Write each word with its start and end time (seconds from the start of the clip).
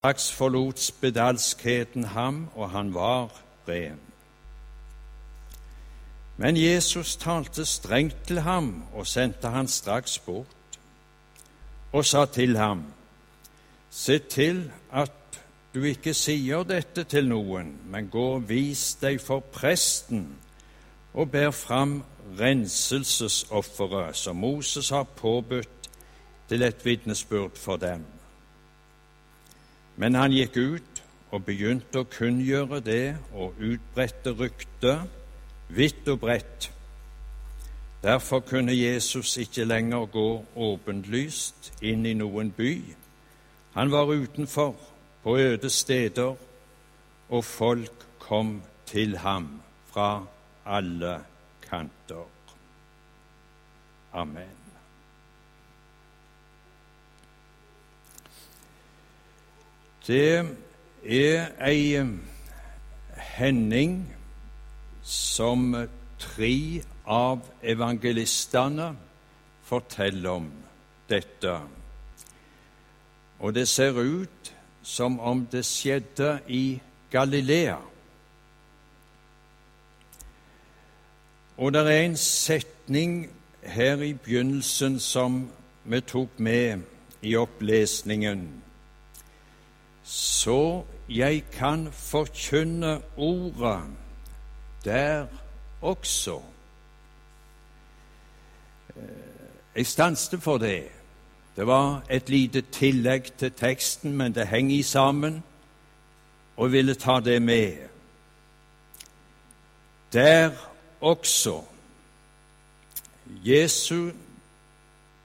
Straks 0.00 0.32
forlot 0.32 0.80
spedalskheten 0.80 2.04
ham, 2.04 2.48
og 2.54 2.70
han 2.70 2.94
var 2.94 3.42
ren. 3.68 3.98
Men 6.36 6.56
Jesus 6.56 7.16
talte 7.16 7.66
strengt 7.68 8.16
til 8.26 8.40
ham 8.40 8.84
og 8.94 9.06
sendte 9.06 9.48
han 9.48 9.68
straks 9.68 10.18
bort, 10.18 10.78
og 11.92 12.04
sa 12.04 12.24
til 12.24 12.56
ham, 12.56 12.84
Se 13.90 14.18
til 14.18 14.70
at 14.92 15.42
du 15.74 15.82
ikke 15.82 16.14
sier 16.14 16.62
dette 16.64 17.04
til 17.04 17.28
noen, 17.28 17.74
men 17.92 18.08
gå 18.08 18.24
og 18.38 18.48
vis 18.48 18.94
deg 19.02 19.20
for 19.20 19.44
presten 19.52 20.38
og 21.12 21.28
ber 21.30 21.50
fram 21.50 22.02
renselsesofferet 22.38 24.16
som 24.16 24.36
Moses 24.36 24.88
har 24.88 25.04
påbudt 25.04 25.90
til 26.48 26.62
et 26.62 26.84
vitnesbyrd 26.84 27.60
for 27.60 27.76
dem. 27.76 28.19
Men 30.00 30.16
han 30.16 30.32
gikk 30.32 30.56
ut 30.56 31.00
og 31.30 31.44
begynte 31.44 32.00
å 32.00 32.08
kunngjøre 32.08 32.80
det 32.84 33.16
og 33.36 33.58
utbredte 33.60 34.32
ryktet 34.38 35.18
vidt 35.76 36.08
og 36.08 36.22
bredt. 36.22 36.70
Derfor 38.00 38.40
kunne 38.40 38.72
Jesus 38.72 39.36
ikke 39.36 39.66
lenger 39.68 40.08
gå 40.08 40.28
åpenlyst 40.56 41.72
inn 41.84 42.06
i 42.08 42.14
noen 42.16 42.48
by. 42.56 42.72
Han 43.76 43.92
var 43.92 44.08
utenfor, 44.08 44.72
på 45.22 45.36
øde 45.36 45.68
steder, 45.70 46.32
og 47.28 47.44
folk 47.44 48.06
kom 48.18 48.62
til 48.88 49.18
ham 49.20 49.60
fra 49.92 50.24
alle 50.64 51.18
kanter. 51.68 52.24
Amen. 54.12 54.59
Det 60.10 60.46
er 61.06 61.52
ei 61.62 62.00
hending 63.14 63.92
som 65.06 65.76
tre 66.18 66.54
av 67.06 67.44
evangelistene 67.62 68.88
forteller 69.62 70.30
om 70.30 70.48
dette. 71.06 71.52
Og 73.38 73.54
det 73.54 73.68
ser 73.70 74.00
ut 74.02 74.50
som 74.82 75.20
om 75.20 75.44
det 75.52 75.62
skjedde 75.68 76.40
i 76.48 76.80
Galilea. 77.10 77.76
Og 81.56 81.72
det 81.72 81.84
er 81.86 82.00
en 82.00 82.16
setning 82.16 83.30
her 83.62 84.02
i 84.02 84.10
begynnelsen 84.12 84.98
som 84.98 85.44
vi 85.84 86.00
tok 86.00 86.34
med 86.38 86.82
i 87.22 87.36
opplesningen. 87.36 88.69
Så 90.02 90.84
jeg 91.08 91.44
kan 91.52 91.88
forkynne 91.92 93.02
ordet 93.16 93.82
der 94.84 95.26
også. 95.80 96.40
Eh, 98.96 99.02
jeg 99.76 99.86
stanset 99.86 100.42
for 100.42 100.58
det. 100.58 100.84
Det 101.56 101.66
var 101.66 102.02
et 102.10 102.28
lite 102.28 102.60
tillegg 102.60 103.32
til 103.38 103.52
teksten, 103.52 104.16
men 104.16 104.34
det 104.34 104.48
henger 104.48 104.76
i 104.76 104.82
sammen, 104.82 105.42
og 106.56 106.66
jeg 106.66 106.72
ville 106.72 106.94
ta 106.94 107.20
det 107.20 107.42
med. 107.42 107.76
Der 110.12 110.50
også. 111.00 111.62
Jesu 113.26 114.10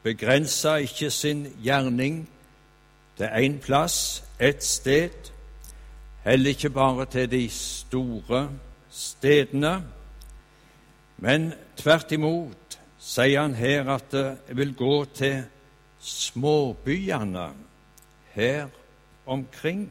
begrensa 0.03 0.75
ikke 0.75 1.09
sin 1.11 1.47
gjerning 1.63 2.29
til 3.17 3.25
én 3.25 3.59
plass, 3.59 4.23
ett 4.39 4.63
sted, 4.63 5.31
heller 6.23 6.49
ikke 6.49 6.69
bare 6.69 7.05
til 7.05 7.31
de 7.31 7.49
store 7.49 8.49
stedene, 8.89 9.83
men 11.17 11.53
tvert 11.77 12.11
imot 12.11 12.79
sier 12.99 13.45
han 13.45 13.55
her 13.55 13.87
at 13.93 14.11
det 14.11 14.57
vil 14.57 14.73
gå 14.75 15.05
til 15.15 15.43
småbyene 16.01 17.49
her 18.33 18.67
omkring. 19.25 19.87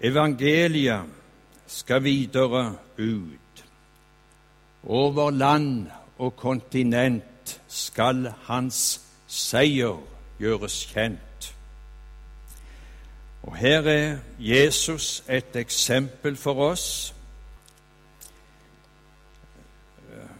Evangeliet 0.00 1.12
skal 1.66 2.04
videre 2.04 2.76
ut. 2.98 3.64
Over 4.86 5.30
land 5.30 5.86
og 6.18 6.36
kontinent 6.36 7.60
skal 7.68 8.30
hans 8.46 9.00
seier 9.26 10.15
gjøres 10.38 10.86
kjent. 10.92 11.54
Og 13.42 13.56
Her 13.56 13.80
er 13.80 14.18
Jesus 14.38 15.24
et 15.28 15.56
eksempel 15.56 16.36
for 16.36 16.70
oss, 16.70 17.14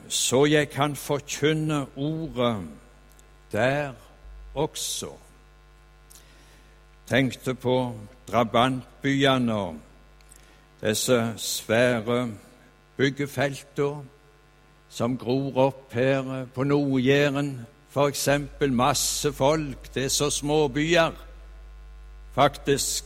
så 0.09 0.45
jeg 0.45 0.71
kan 0.71 0.97
forkynne 0.97 1.87
ordet 1.97 2.69
der 3.53 3.93
også. 4.55 5.11
Tenkte 7.07 7.55
på 7.55 7.95
drabantbyene 8.29 9.81
disse 10.81 11.35
svære 11.37 12.31
byggefeltene 12.97 14.05
som 14.89 15.19
gror 15.19 15.57
opp 15.57 15.93
her 15.93 16.47
på 16.55 16.65
Nord-Jæren, 16.65 17.67
f.eks. 17.97 18.29
masse 18.71 19.33
folk. 19.33 19.95
Det 19.95 20.05
er 20.05 20.09
så 20.09 20.31
småbyer. 20.31 21.13
Faktisk 22.35 23.05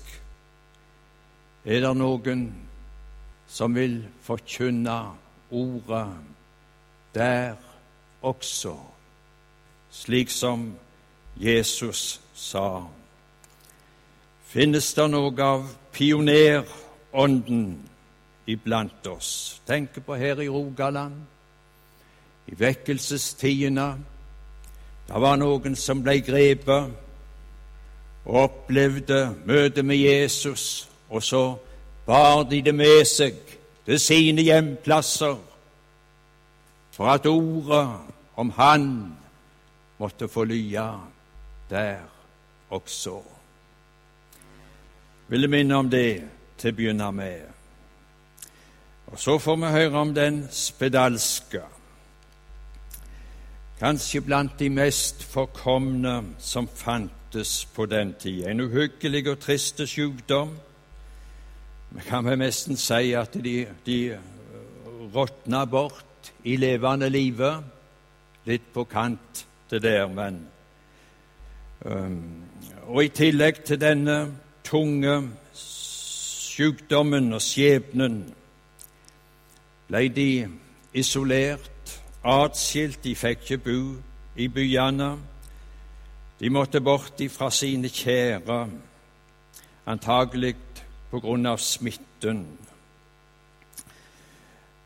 er 1.64 1.80
det 1.80 1.92
noen 1.94 2.48
som 3.46 3.74
vil 3.74 4.00
forkynne 4.22 4.96
ordet 5.50 6.08
der 7.14 7.54
også, 8.22 8.74
slik 9.90 10.30
som 10.30 10.72
Jesus 11.38 12.20
sa. 12.34 12.82
Finnes 14.50 14.94
det 14.94 15.06
noe 15.10 15.46
av 15.46 15.66
pionerånden 15.94 17.66
iblant 18.50 19.06
oss? 19.06 19.60
Tenk 19.66 20.02
på 20.02 20.18
her 20.18 20.42
i 20.42 20.48
Rogaland, 20.50 21.20
i 22.50 22.58
vekkelsestidene. 22.58 23.92
Det 25.10 25.18
var 25.18 25.38
noen 25.40 25.74
som 25.74 26.04
ble 26.06 26.20
grepet 26.22 26.92
og 28.30 28.36
opplevde 28.44 29.32
møtet 29.42 29.82
med 29.84 29.98
Jesus, 29.98 30.86
og 31.10 31.22
så 31.26 31.42
bar 32.06 32.44
de 32.46 32.60
det 32.62 32.74
med 32.74 33.02
seg 33.10 33.40
til 33.88 33.98
sine 33.98 34.44
hjemplasser 34.46 35.34
for 36.94 37.10
at 37.10 37.26
ordet 37.26 37.88
om 38.38 38.50
Han 38.54 38.86
måtte 39.98 40.28
få 40.28 40.44
lya 40.44 40.92
der 41.70 41.98
også. 42.70 43.18
Ville 45.28 45.48
minne 45.48 45.74
om 45.74 45.90
det 45.90 46.22
til 46.58 46.70
å 46.70 46.76
begynne 46.76 47.10
med. 47.12 47.42
Og 49.10 49.18
så 49.18 49.38
får 49.38 49.56
vi 49.56 49.74
høre 49.74 50.06
om 50.06 50.14
den 50.14 50.44
spedalske, 50.54 51.66
kanskje 53.80 54.20
blant 54.20 54.58
de 54.58 54.68
mest 54.68 55.22
forkomne 55.24 56.22
som 56.38 56.68
fantes 56.68 57.64
på 57.74 57.86
den 57.86 58.12
tid. 58.20 58.44
En 58.46 58.60
uhyggelig 58.60 59.28
og 59.30 59.38
trist 59.40 59.80
sykdom. 59.88 60.52
Vi 61.90 62.04
kan 62.06 62.24
vel 62.24 62.38
nesten 62.38 62.76
si 62.76 63.14
at 63.16 63.34
de, 63.44 63.66
de 63.86 64.18
råtna 65.14 65.64
bort 65.64 66.32
i 66.44 66.56
levende 66.56 67.08
livet. 67.08 67.64
Litt 68.44 68.68
på 68.74 68.84
kant 68.84 69.46
til 69.70 69.82
der, 69.82 70.06
men 70.08 70.40
um, 71.84 72.44
Og 72.86 73.04
i 73.04 73.08
tillegg 73.08 73.64
til 73.64 73.80
denne 73.80 74.16
tunge 74.64 75.30
sykdommen 75.54 77.32
og 77.32 77.42
skjebnen 77.44 78.22
ble 79.88 80.08
de 80.08 80.32
isolert, 80.94 81.79
atskilt, 82.24 83.04
de 83.04 83.14
fikk 83.16 83.44
ikke 83.44 83.58
bo 83.64 83.80
i 84.36 84.48
byene. 84.48 85.10
De 86.40 86.50
måtte 86.50 86.80
bort 86.80 87.20
fra 87.30 87.50
sine 87.50 87.88
kjære, 87.88 88.68
antagelig 89.86 90.56
på 91.10 91.20
grunn 91.20 91.46
av 91.46 91.58
smitten. 91.58 92.44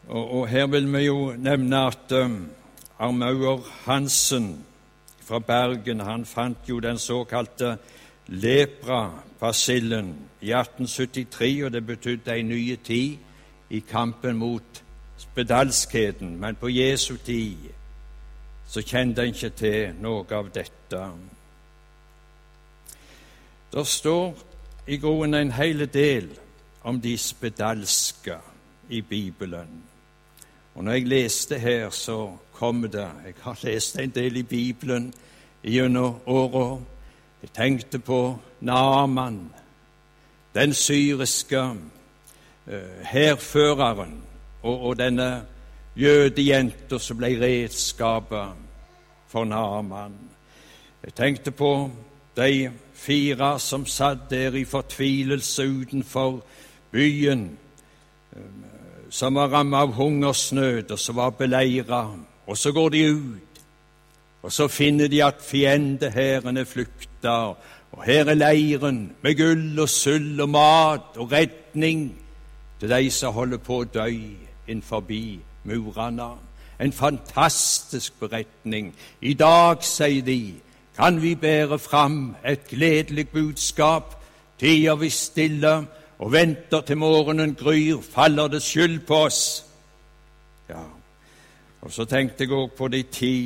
Og, 0.08 0.30
og, 0.30 0.48
her 0.48 0.66
vil 0.66 0.88
vi 0.92 1.04
jo 1.06 1.32
nevne 1.38 1.86
at 1.88 2.12
um, 2.12 2.50
Armaur 2.98 3.64
Hansen 3.84 4.64
fra 5.24 5.38
Bergen 5.40 6.00
han 6.00 6.24
fant 6.28 6.68
jo 6.68 6.80
den 6.80 6.98
såkalte 6.98 7.76
lepra-basillen 8.28 10.14
i 10.40 10.52
1873, 10.52 11.64
og 11.64 11.72
det 11.72 11.86
betydde 11.86 12.36
en 12.36 12.48
ny 12.48 12.76
tid 12.76 13.16
i 13.70 13.80
kampen 13.80 14.36
mot 14.36 14.83
spedalskheten. 15.18 16.40
Men 16.40 16.54
på 16.54 16.68
Jesu 16.68 17.16
tid 17.16 17.70
så 18.68 18.82
kjente 18.82 19.22
en 19.22 19.34
ikke 19.34 19.50
til 19.50 19.94
noe 20.00 20.24
av 20.34 20.50
dette. 20.54 21.02
Det 23.72 23.86
står 23.86 24.34
i 24.86 24.96
grunnen 24.96 25.34
en 25.34 25.52
hel 25.52 25.86
del 25.92 26.28
om 26.84 27.00
de 27.00 27.18
spedalske 27.18 28.38
i 28.88 29.00
Bibelen. 29.00 29.82
Og 30.74 30.84
når 30.84 30.92
jeg 30.92 31.06
leste 31.06 31.58
her, 31.58 31.90
så 31.90 32.36
kom 32.52 32.82
det 32.82 33.10
Jeg 33.24 33.34
har 33.40 33.58
lest 33.62 33.98
en 33.98 34.10
del 34.10 34.36
i 34.36 34.42
Bibelen 34.42 35.14
gjennom 35.62 36.20
åra. 36.26 36.80
Jeg 37.42 37.50
tenkte 37.52 37.98
på 37.98 38.38
Naman, 38.60 39.52
den 40.54 40.74
syriske 40.74 41.60
uh, 41.60 42.72
hærføreren, 43.02 44.22
og, 44.64 44.80
og 44.80 44.98
denne 44.98 45.44
jødejenta 45.96 46.98
som 46.98 47.18
ble 47.20 47.34
redskapet 47.40 48.64
for 49.28 49.44
Naman. 49.44 50.16
Jeg 51.04 51.14
tenkte 51.14 51.50
på 51.50 51.90
de 52.36 52.70
fire 52.94 53.58
som 53.60 53.86
satt 53.86 54.30
der 54.30 54.56
i 54.56 54.64
fortvilelse 54.64 55.66
utenfor 55.68 56.40
byen, 56.92 57.50
eh, 58.32 58.40
som 59.10 59.34
var 59.34 59.52
rammet 59.52 59.78
av 59.78 59.92
hungersnød, 59.92 60.90
og 60.90 60.98
som 60.98 61.16
var 61.16 61.30
beleira. 61.30 62.08
Og 62.46 62.58
så 62.58 62.72
går 62.72 62.88
de 62.88 63.04
ut, 63.12 63.60
og 64.42 64.52
så 64.52 64.68
finner 64.68 65.08
de 65.08 65.22
at 65.24 65.42
fiendehæren 65.42 66.56
er 66.56 66.64
flykta, 66.64 67.54
og 67.92 68.04
her 68.04 68.26
er 68.26 68.34
leiren 68.34 69.12
med 69.22 69.36
gull 69.38 69.80
og 69.80 69.88
sølv 69.88 70.40
og 70.40 70.48
mat 70.48 71.16
og 71.16 71.32
redning 71.32 72.16
til 72.80 72.90
de 72.90 73.10
som 73.10 73.32
holder 73.32 73.62
på 73.62 73.78
å 73.82 73.84
dø 73.84 74.08
inn 74.68 74.82
forbi 74.82 75.40
murene. 75.64 76.30
En 76.80 76.92
fantastisk 76.92 78.12
beretning. 78.20 78.94
I 79.20 79.34
dag, 79.34 79.82
sier 79.84 80.22
de, 80.22 80.54
kan 80.96 81.22
vi 81.22 81.34
bære 81.34 81.78
fram 81.78 82.36
et 82.44 82.68
gledelig 82.68 83.28
budskap. 83.28 84.14
Tida 84.58 84.94
vi 84.94 85.10
stille 85.10 85.86
og 86.18 86.32
venter 86.32 86.80
til 86.80 86.96
morgenen 86.96 87.54
gryr, 87.54 88.00
faller 88.00 88.48
det 88.48 88.62
skyld 88.62 89.00
på 89.06 89.14
oss. 89.14 89.64
Ja, 90.68 90.84
og 91.82 91.92
så 91.92 92.04
tenkte 92.04 92.44
jeg 92.44 92.54
òg 92.54 92.70
på 92.78 92.88
de 92.88 93.02
ti 93.12 93.36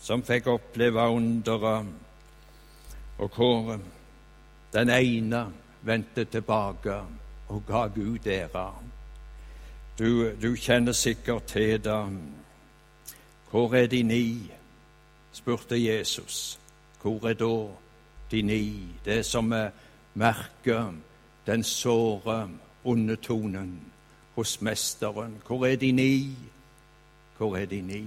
som 0.00 0.22
fikk 0.24 0.50
oppleve 0.50 1.06
underet, 1.08 1.86
og 3.20 3.30
kåre, 3.30 3.78
den 4.72 4.90
ene 4.90 5.44
vendte 5.82 6.24
tilbake 6.24 6.96
og 7.48 7.62
ga 7.66 7.86
Gud 7.86 8.26
ære. 8.26 8.66
Du, 10.00 10.32
du 10.42 10.56
kjenner 10.56 10.92
sikkert 10.92 11.44
til 11.44 11.84
det. 11.84 12.18
Hvor 13.50 13.74
er 13.74 13.86
de 13.86 14.02
ni? 14.02 14.52
spurte 15.32 15.76
Jesus. 15.84 16.58
Hvor 17.02 17.28
er 17.28 17.34
da 17.34 17.68
de 18.30 18.42
ni? 18.42 18.86
Det 19.04 19.26
som 19.26 19.52
er 19.52 19.68
merker 20.14 20.94
den 21.46 21.64
såre 21.64 22.48
undertonen 22.84 23.80
hos 24.34 24.60
Mesteren. 24.60 25.36
Hvor 25.46 25.66
er 25.66 25.76
de 25.76 25.92
ni? 25.92 26.36
Hvor 27.36 27.56
er 27.56 27.66
de 27.66 27.80
ni? 27.80 28.06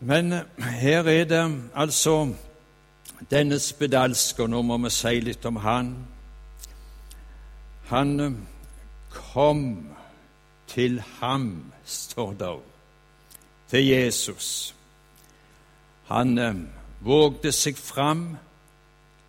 Men 0.00 0.32
her 0.58 1.02
er 1.02 1.24
det 1.24 1.62
altså 1.74 2.34
denne 3.30 3.58
spedalske, 3.58 4.46
nå 4.46 4.62
må 4.62 4.78
vi 4.78 4.90
si 4.90 5.20
litt 5.20 5.44
om 5.44 5.56
han. 5.56 5.94
Han 7.90 8.46
kom 9.10 9.88
til 10.66 11.02
ham, 11.20 11.72
står 11.84 12.32
det, 12.32 12.58
til 13.68 13.86
Jesus. 13.86 14.74
Han 16.06 16.38
eh, 16.38 16.54
vågde 17.00 17.52
seg 17.52 17.78
fram 17.78 18.36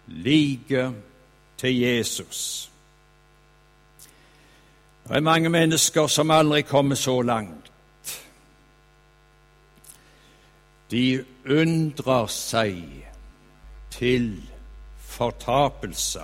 like 0.07 0.91
til 1.57 1.79
Jesus. 1.79 2.71
Det 5.07 5.17
er 5.17 5.21
mange 5.21 5.49
mennesker 5.49 6.07
som 6.07 6.31
aldri 6.31 6.61
kommer 6.61 6.95
så 6.95 7.21
langt. 7.21 7.71
De 10.91 11.25
undrer 11.49 12.27
seg 12.27 12.81
til 13.91 14.33
fortapelse. 14.97 16.21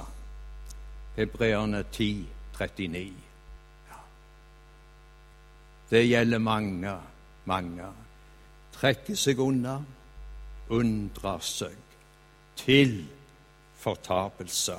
Hebreerne 1.15 1.83
10, 1.91 2.27
39. 2.59 3.26
Det 5.89 6.07
gjelder 6.07 6.37
mange, 6.37 6.95
mange. 7.45 7.91
Trekker 8.77 9.15
seg 9.15 9.39
unna 9.39 9.79
undrer 10.69 11.39
seg 11.39 11.75
til 12.55 13.05
fortapelse. 13.77 14.75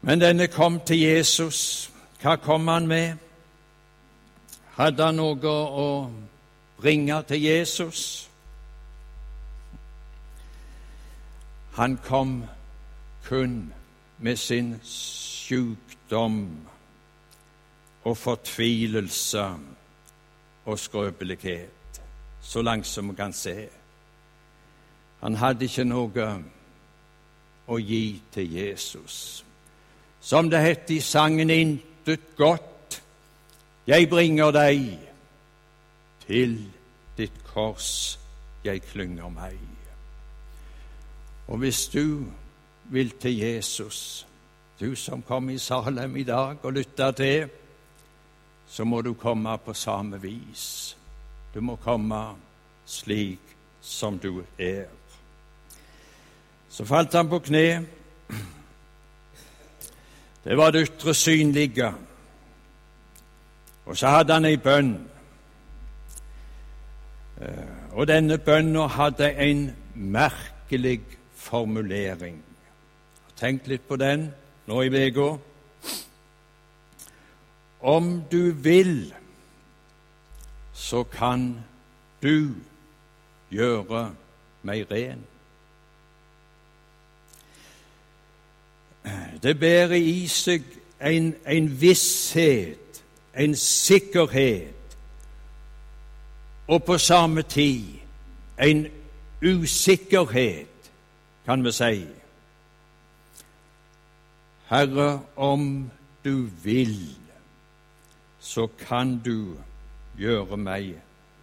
Men 0.00 0.20
denne 0.20 0.46
kom 0.46 0.80
til 0.80 1.00
Jesus. 1.00 1.90
Hva 2.22 2.36
kom 2.36 2.68
han 2.68 2.86
med? 2.86 3.16
Hadde 4.76 5.04
han 5.04 5.18
noe 5.18 5.52
å 5.84 5.88
bringe 6.78 7.18
til 7.28 7.42
Jesus? 7.42 8.28
Han 11.76 11.96
kom 12.04 12.42
kun 13.26 13.72
med 14.18 14.36
sin 14.36 14.74
sykdom 14.86 16.44
og 18.04 18.16
fortvilelse 18.16 19.44
og 20.64 20.78
skrøpelighet 20.78 21.70
så 22.42 22.62
langt 22.62 22.86
som 22.86 23.08
vi 23.08 23.14
kan 23.14 23.32
se. 23.32 23.68
Han 25.20 25.34
hadde 25.34 25.64
ikke 25.64 25.84
noe 25.86 26.26
å 27.70 27.78
gi 27.78 28.22
til 28.34 28.54
Jesus. 28.56 29.44
Som 30.20 30.50
det 30.50 30.60
het 30.60 30.90
i 30.90 31.00
sangen 31.00 31.50
'Intet 31.50 32.36
godt 32.36 33.02
jeg 33.86 34.08
bringer 34.08 34.50
deg', 34.50 34.98
til 36.26 36.70
ditt 37.16 37.44
kors 37.44 38.18
jeg 38.64 38.82
klynger 38.82 39.28
meg. 39.28 39.58
Og 41.48 41.58
hvis 41.58 41.86
du 41.86 42.24
vil 42.90 43.10
til 43.10 43.38
Jesus, 43.38 44.26
du 44.80 44.94
som 44.94 45.22
kom 45.22 45.50
i 45.50 45.58
Salem 45.58 46.16
i 46.16 46.22
dag 46.22 46.56
og 46.62 46.72
lytta 46.72 47.10
til, 47.12 47.50
så 48.72 48.84
må 48.84 49.02
du 49.02 49.12
komme 49.14 49.58
på 49.58 49.74
samme 49.74 50.16
vis. 50.22 50.96
Du 51.54 51.60
må 51.60 51.76
komme 51.76 52.20
slik 52.88 53.52
som 53.80 54.16
du 54.18 54.40
er. 54.58 54.88
Så 56.72 56.86
falt 56.88 57.12
han 57.12 57.28
på 57.28 57.42
kne. 57.44 57.84
Det 60.44 60.56
var 60.56 60.72
det 60.72 60.86
ytre 60.86 61.14
synlige. 61.14 61.92
Og 63.84 63.96
så 63.96 64.08
hadde 64.08 64.40
han 64.40 64.48
ei 64.48 64.56
bønn. 64.56 64.94
Eh, 67.42 67.92
og 67.92 68.08
denne 68.08 68.38
bønna 68.38 68.86
hadde 68.88 69.34
en 69.36 69.66
merkelig 69.94 71.02
formulering. 71.36 72.40
Tenk 73.36 73.68
litt 73.68 73.84
på 73.88 74.00
den 74.00 74.30
nå 74.66 74.80
i 74.82 75.08
uka. 75.10 75.34
Om 77.82 78.22
du 78.30 78.52
vil 78.52 79.12
så 80.72 81.02
kan 81.02 81.64
du 82.22 82.54
gjøre 83.50 84.14
meg 84.62 84.86
ren. 84.90 85.24
Det 89.42 89.58
bærer 89.58 89.98
i 89.98 90.26
seg 90.30 90.64
en, 91.02 91.34
en 91.46 91.70
visshet, 91.80 93.02
en 93.34 93.56
sikkerhet, 93.56 94.96
og 96.68 96.84
på 96.84 96.98
samme 96.98 97.42
tid 97.42 97.98
en 98.62 98.86
usikkerhet, 99.42 100.92
kan 101.44 101.64
vi 101.64 101.72
si. 101.72 102.04
Herre, 104.70 105.20
om 105.36 105.90
du 106.24 106.48
vil, 106.62 107.21
så 108.42 108.66
kan 108.66 109.18
du 109.24 109.54
gjøre 110.18 110.56
meg 110.58 110.96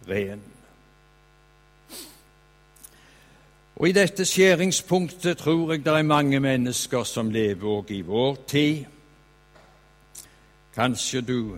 ren. 0.08 0.42
Og 3.80 3.88
I 3.88 3.94
dette 3.96 4.26
skjæringspunktet 4.28 5.38
tror 5.40 5.72
jeg 5.72 5.84
det 5.84 5.94
er 5.96 6.04
mange 6.04 6.40
mennesker 6.40 7.04
som 7.08 7.30
lever 7.32 7.64
òg 7.64 7.90
i 7.96 8.02
vår 8.04 8.36
tid. 8.48 8.84
Kanskje 10.76 11.24
du 11.24 11.56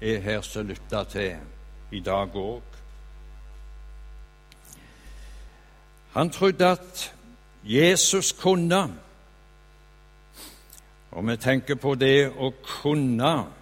er 0.00 0.18
her 0.18 0.42
som 0.42 0.66
lytter 0.66 1.04
til 1.04 1.36
i 1.94 2.02
dag 2.02 2.34
òg. 2.34 2.62
Han 6.12 6.30
trodde 6.30 6.66
at 6.66 7.14
Jesus 7.64 8.32
kunne, 8.32 8.82
og 11.10 11.26
vi 11.28 11.36
tenker 11.36 11.78
på 11.78 11.94
det 11.94 12.32
å 12.34 12.50
kunne 12.66 13.61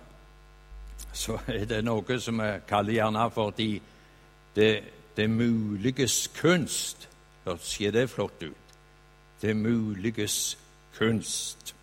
så 1.21 1.39
er 1.47 1.67
det 1.69 1.83
noe 1.85 2.17
som 2.21 2.41
vi 2.41 2.49
kaller 2.69 2.97
gjerne 2.97 3.27
for 3.35 3.53
de, 3.57 3.81
det, 4.57 4.73
det 5.17 5.29
muliges 5.31 6.31
kunst. 6.41 7.09
Hørtes 7.45 7.75
ikke 7.77 7.93
det 7.99 8.11
flott 8.11 8.43
ut. 8.43 8.75
Det 9.43 9.57
muliges 9.57 10.59
kunst. 10.99 11.75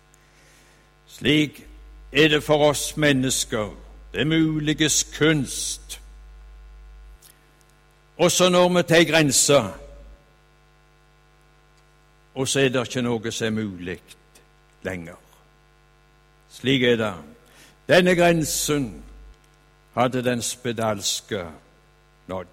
Slik 1.06 1.66
er 2.12 2.28
det 2.28 2.42
for 2.42 2.70
oss 2.70 2.96
mennesker. 2.96 3.70
Det 4.12 4.26
muliges 4.26 5.04
kunst. 5.18 6.00
Og 8.18 8.32
så 8.32 8.48
når 8.48 8.68
vi 8.68 8.82
til 8.82 9.06
grensa, 9.06 9.62
og 12.34 12.48
så 12.48 12.60
er 12.60 12.68
det 12.68 12.86
ikke 12.86 13.02
noe 13.02 13.32
som 13.32 13.46
er 13.46 13.62
mulig 13.62 14.00
lenger. 14.82 15.18
Slik 16.50 16.82
er 16.82 16.96
det. 16.96 17.14
Denne 17.88 18.14
grensen 18.14 19.04
hadde 19.98 20.24
den 20.24 20.42
spedalske 20.42 21.46
nådd. 22.26 22.46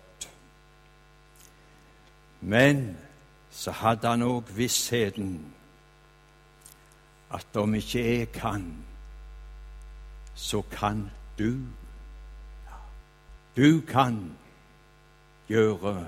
Men 2.42 2.98
så 3.52 3.72
hadde 3.72 4.08
han 4.08 4.22
òg 4.22 4.50
vissheten 4.58 5.54
at 7.34 7.58
om 7.58 7.75
ikke 7.75 8.02
jeg 8.18 8.32
kan, 8.32 8.86
så 10.36 10.62
kan 10.72 11.12
du. 11.38 11.54
Du 13.56 13.82
kan 13.82 14.38
gjøre 15.48 16.08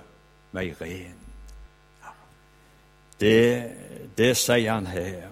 meg 0.51 0.81
ren. 0.81 1.19
Det, 3.19 3.71
det 4.17 4.37
sier 4.37 4.73
han 4.73 4.87
her. 4.87 5.31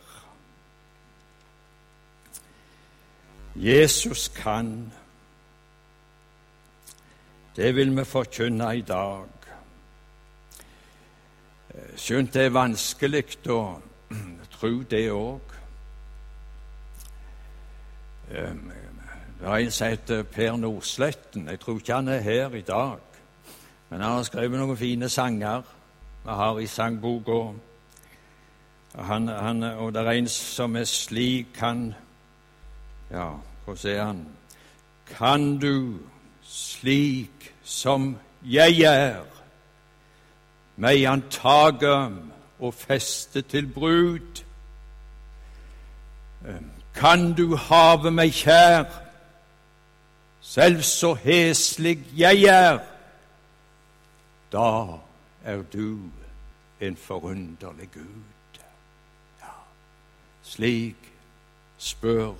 Jesus 3.55 4.27
kan. 4.27 4.93
Det 7.55 7.75
vil 7.75 7.97
vi 7.97 8.03
forkynne 8.03 8.77
i 8.77 8.81
dag. 8.81 9.27
Skjønt 11.95 12.33
det 12.33 12.41
er 12.45 12.55
vanskelig 12.55 13.21
å 13.51 13.59
tro 14.57 14.71
det 14.91 15.03
òg. 15.11 15.53
Det 18.27 18.41
er 19.39 19.55
en 19.55 19.71
som 19.71 19.87
heter 19.87 20.23
Per 20.23 20.57
Nordsletten. 20.57 21.47
Jeg 21.47 21.59
tror 21.59 21.79
ikke 21.79 21.93
han 21.95 22.11
er 22.11 22.19
her 22.25 22.55
i 22.59 22.61
dag. 22.61 22.99
Men 23.89 24.01
han 24.01 24.17
har 24.17 24.27
skrevet 24.27 24.59
noen 24.59 24.77
fine 24.77 25.09
sanger 25.09 25.63
vi 26.25 26.35
har 26.35 26.59
i 26.59 26.67
sangboka. 26.67 27.37
Han, 28.95 29.27
han, 29.27 29.63
og 29.63 29.93
det 29.93 30.01
er 30.01 30.11
en 30.11 30.27
som 30.27 30.75
er 30.75 30.87
slik 30.89 31.55
han 31.59 31.93
Ja, 33.11 33.29
hvordan 33.65 33.95
er 33.95 34.03
han? 34.03 34.21
Kan 35.05 35.57
du 35.59 35.99
slik 36.45 37.53
som 37.63 38.15
jeg 38.45 38.85
er, 38.85 39.23
meg 40.77 41.05
antage 41.09 41.93
og 42.59 42.73
feste 42.73 43.41
til 43.41 43.67
brud? 43.67 44.43
Kan 46.95 47.33
du 47.33 47.55
have 47.55 48.11
meg 48.11 48.31
kjær, 48.37 48.85
selv 50.41 50.83
så 50.85 51.13
heslig 51.25 51.97
jeg 52.15 52.45
er? 52.51 52.79
Da 54.53 54.99
er 55.43 55.63
du 55.73 55.99
en 56.79 56.97
forunderlig 56.97 57.89
Gud. 57.93 58.61
Ja, 59.41 59.57
slik 60.43 61.11
spør 61.77 62.33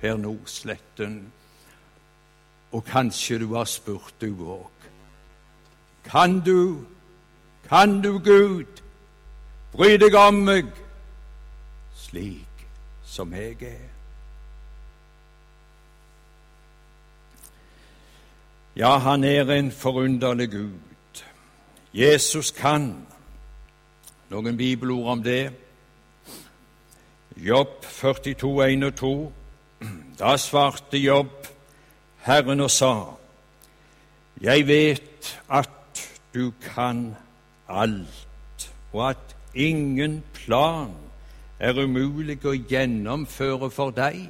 Per 0.00 0.16
Nordsletten, 0.16 1.32
og 2.72 2.84
kanskje 2.84 3.38
du 3.38 3.54
har 3.54 3.64
spurt, 3.64 4.14
du 4.20 4.46
òg. 4.46 4.70
Kan 6.04 6.40
du, 6.40 6.84
kan 7.68 8.00
du, 8.02 8.18
Gud, 8.18 8.82
bry 9.72 9.96
deg 9.96 10.14
om 10.14 10.42
meg 10.46 10.70
slik 11.94 12.66
som 13.04 13.34
jeg 13.34 13.62
er? 13.62 13.88
Ja, 18.76 18.96
han 18.98 19.24
er 19.24 19.50
en 19.50 19.72
forunderlig 19.72 20.50
Gud. 20.50 21.24
Jesus 21.92 22.50
kan. 22.50 23.06
Noen 24.30 24.56
bibelord 24.56 25.10
om 25.10 25.22
det. 25.22 25.52
Jobb 27.36 27.82
42, 27.82 28.72
1 28.72 28.84
og 28.84 28.94
2. 28.94 29.32
Da 30.18 30.36
svarte 30.36 30.98
Jobb 30.98 31.39
Herren 32.22 32.60
og 32.60 32.70
sa, 32.70 32.94
Jeg 34.42 34.66
vet 34.66 35.38
at 35.50 36.08
du 36.34 36.52
kan 36.74 37.16
alt, 37.68 38.70
og 38.92 39.10
at 39.10 39.36
ingen 39.54 40.22
plan 40.34 40.90
er 41.60 41.76
umulig 41.76 42.38
å 42.44 42.54
gjennomføre 42.56 43.70
for 43.70 43.92
deg. 43.94 44.22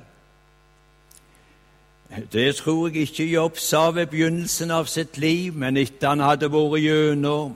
Det 2.32 2.56
tror 2.56 2.88
jeg 2.88 3.06
ikke 3.06 3.24
Jobb 3.30 3.58
sa 3.58 3.90
ved 3.94 4.10
begynnelsen 4.10 4.70
av 4.74 4.88
sitt 4.90 5.18
liv, 5.18 5.54
men 5.54 5.78
etter 5.78 6.10
han 6.10 6.24
hadde 6.24 6.50
vært 6.50 6.82
gjennom 6.82 7.54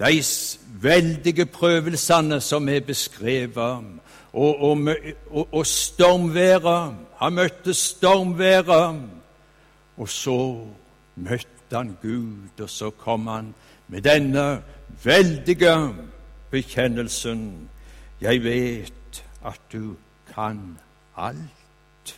de 0.00 0.20
veldige 0.82 1.46
prøvelsene 1.50 2.38
som 2.40 2.68
er 2.68 2.84
beskrevet, 2.86 3.88
og, 4.32 4.62
og, 4.62 4.88
og, 5.30 5.48
og 5.50 5.66
stormværet. 5.66 6.94
Han 7.18 7.34
møtte 7.34 7.74
stormværet, 7.74 9.02
og 10.00 10.08
så 10.08 10.36
møtte 11.20 11.76
han 11.76 11.96
Gud, 12.02 12.60
og 12.60 12.70
så 12.70 12.90
kom 12.90 13.26
han 13.28 13.52
med 13.88 14.02
denne 14.06 14.62
veldige 15.04 15.74
bekjennelsen. 16.50 17.68
Jeg 18.20 18.42
vet 18.44 19.24
at 19.44 19.60
du 19.72 19.96
kan 20.34 20.78
alt, 21.16 22.16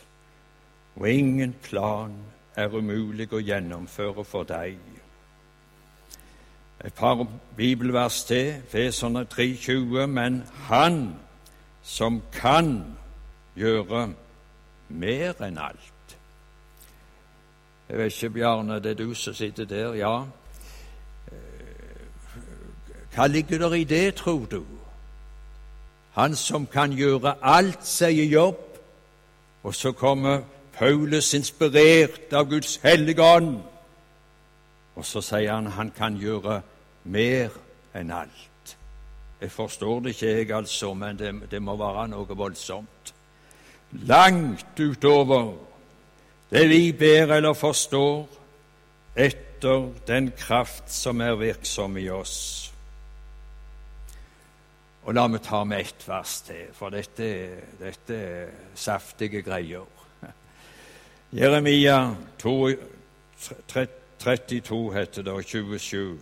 og 0.95 1.09
ingen 1.09 1.55
plan 1.63 2.15
er 2.55 2.71
umulig 2.71 3.27
å 3.33 3.41
gjennomføre 3.41 4.23
for 4.23 4.47
deg. 4.47 4.77
Et 6.83 6.93
par 6.93 7.27
bibelvers 7.57 8.23
til, 8.23 8.61
Feserne 8.69 9.25
3,20. 9.31 10.05
Men 10.05 10.43
Han 10.67 11.15
som 11.83 12.21
kan 12.31 12.83
gjøre 13.55 14.13
mer 14.89 15.39
enn 15.43 15.57
alt. 15.57 15.92
Jeg 17.89 17.97
vet 17.97 18.23
ikke, 18.23 18.29
Bjarne, 18.29 18.79
det 18.79 18.91
er 18.91 19.05
du 19.05 19.13
som 19.13 19.33
sitter 19.33 19.65
der. 19.65 19.93
Ja. 19.93 20.23
Hva 23.15 23.27
ligger 23.27 23.57
der 23.57 23.73
i 23.73 23.83
det, 23.83 24.15
tror 24.15 24.45
du? 24.45 24.63
Han 26.13 26.35
som 26.35 26.67
kan 26.67 26.91
gjøre 26.91 27.35
alt, 27.41 27.85
sier 27.85 28.25
Jobb. 28.25 28.61
Og 29.63 29.75
så 29.75 29.91
kommer 29.91 30.41
Paulus 30.73 31.33
inspirert 31.33 32.33
av 32.33 32.49
Guds 32.49 32.75
hellige 32.83 33.23
ånd. 33.23 33.59
Og 34.95 35.05
så 35.05 35.21
sier 35.21 35.53
han 35.53 35.67
han 35.67 35.91
kan 35.91 36.17
gjøre 36.17 36.61
mer 37.03 37.53
enn 37.95 38.11
alt. 38.11 38.75
Jeg 39.41 39.51
forstår 39.51 39.99
det 39.99 40.09
ikke, 40.15 40.27
jeg, 40.27 40.51
altså, 40.51 40.93
men 40.93 41.19
det, 41.19 41.33
det 41.51 41.61
må 41.61 41.75
være 41.75 42.07
noe 42.07 42.37
voldsomt. 42.37 43.13
Langt 43.91 44.79
utover 44.79 45.53
det 46.49 46.69
vi 46.69 46.91
ber 46.91 47.35
eller 47.37 47.53
forstår, 47.53 48.27
etter 49.15 49.89
den 50.07 50.31
kraft 50.37 50.91
som 50.91 51.21
er 51.21 51.35
virksom 51.39 51.97
i 51.97 52.09
oss. 52.09 52.37
Og 55.03 55.13
La 55.13 55.25
meg 55.27 55.43
ta 55.43 55.63
med 55.67 55.83
ett 55.83 56.05
vers 56.07 56.37
til, 56.47 56.69
for 56.73 56.93
dette, 56.93 57.27
dette 57.79 58.15
er 58.15 58.53
saftige 58.75 59.41
greier. 59.43 59.83
Jeremia 61.39 62.15
2, 62.39 62.53
32 63.67 64.93
heter 64.93 65.27
det, 65.27 65.33
og 65.33 65.43
27. 65.43 66.19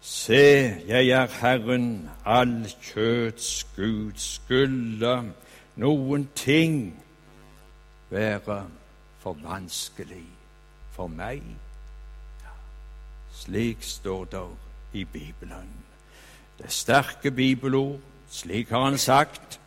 Se, 0.00 0.44
jeg 0.86 1.08
er 1.08 1.26
Herren, 1.40 2.10
all 2.24 2.68
kjøts 2.84 3.64
Gud. 3.76 4.12
Skulle 4.20 5.16
noen 5.80 6.28
ting 6.36 6.92
være 8.10 8.62
for 9.24 9.36
vanskelig 9.40 10.26
for 10.92 11.08
meg? 11.08 11.42
Slik 13.34 13.82
står 13.82 14.24
det 14.24 14.44
i 14.92 15.04
Bibelen. 15.04 15.70
Det 16.58 16.68
er 16.68 16.70
sterke 16.70 17.30
bibelord, 17.30 17.98
slik 18.30 18.70
har 18.70 18.84
han 18.84 18.98
sagt. 18.98 19.60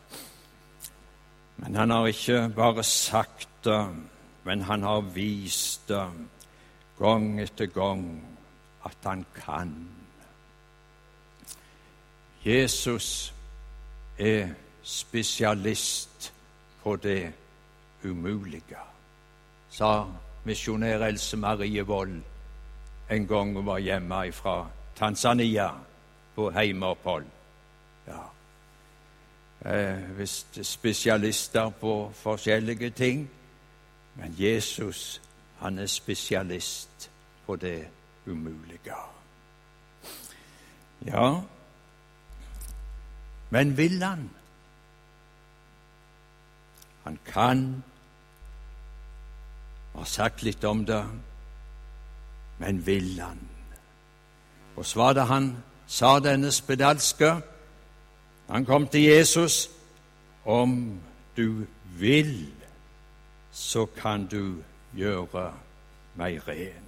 Men 1.56 1.74
han 1.74 1.90
har 1.90 2.06
ikke 2.06 2.52
bare 2.56 2.84
sagt 2.84 3.48
det, 3.64 3.88
men 4.44 4.62
han 4.62 4.82
har 4.82 5.00
vist 5.00 5.88
det 5.88 6.06
gang 6.98 7.40
etter 7.40 7.66
gang 7.66 8.06
at 8.84 8.96
han 9.04 9.26
kan. 9.34 9.74
Jesus 12.44 13.34
er 14.18 14.48
spesialist 14.82 16.32
på 16.82 16.96
det 16.96 17.32
umulige, 18.04 18.78
sa 19.70 20.06
misjonær 20.44 21.02
Else 21.06 21.36
Marie 21.36 21.82
Wold 21.82 22.22
en 23.10 23.26
gang 23.26 23.54
hun 23.56 23.66
var 23.66 23.78
hjemme 23.78 24.32
fra 24.32 24.66
Tanzania 24.96 25.70
på 26.34 26.50
heimeopphold. 26.50 27.24
eh, 29.64 30.26
spesialister 30.62 31.70
på 31.70 32.12
forskjellige 32.14 32.90
ting, 32.90 33.30
men 34.14 34.34
Jesus 34.38 35.20
han 35.58 35.78
er 35.78 35.86
spesialist 35.86 37.10
på 37.46 37.56
det 37.56 37.88
umulige. 38.26 38.94
Ja, 41.06 41.40
men 43.50 43.76
vil 43.76 44.02
han? 44.02 44.30
Han 47.04 47.18
kan 47.26 47.84
har 49.98 50.06
sagt 50.06 50.42
litt 50.46 50.64
om 50.64 50.84
det, 50.86 51.02
men 52.58 52.82
vil 52.86 53.20
han? 53.20 53.40
Og 54.76 54.86
så 54.86 54.98
var 55.00 55.16
det 55.18 55.26
han 55.26 55.50
sa, 55.86 56.18
denne 56.22 56.52
spedalske, 56.54 57.32
han 58.48 58.64
kom 58.64 58.86
til 58.88 59.08
Jesus 59.08 59.66
om 60.44 61.00
du 61.36 61.66
vil, 61.98 62.52
så 63.52 63.86
kan 63.86 64.26
du 64.30 64.62
gjøre 64.94 65.50
meg 66.16 66.40
ren. 66.48 66.86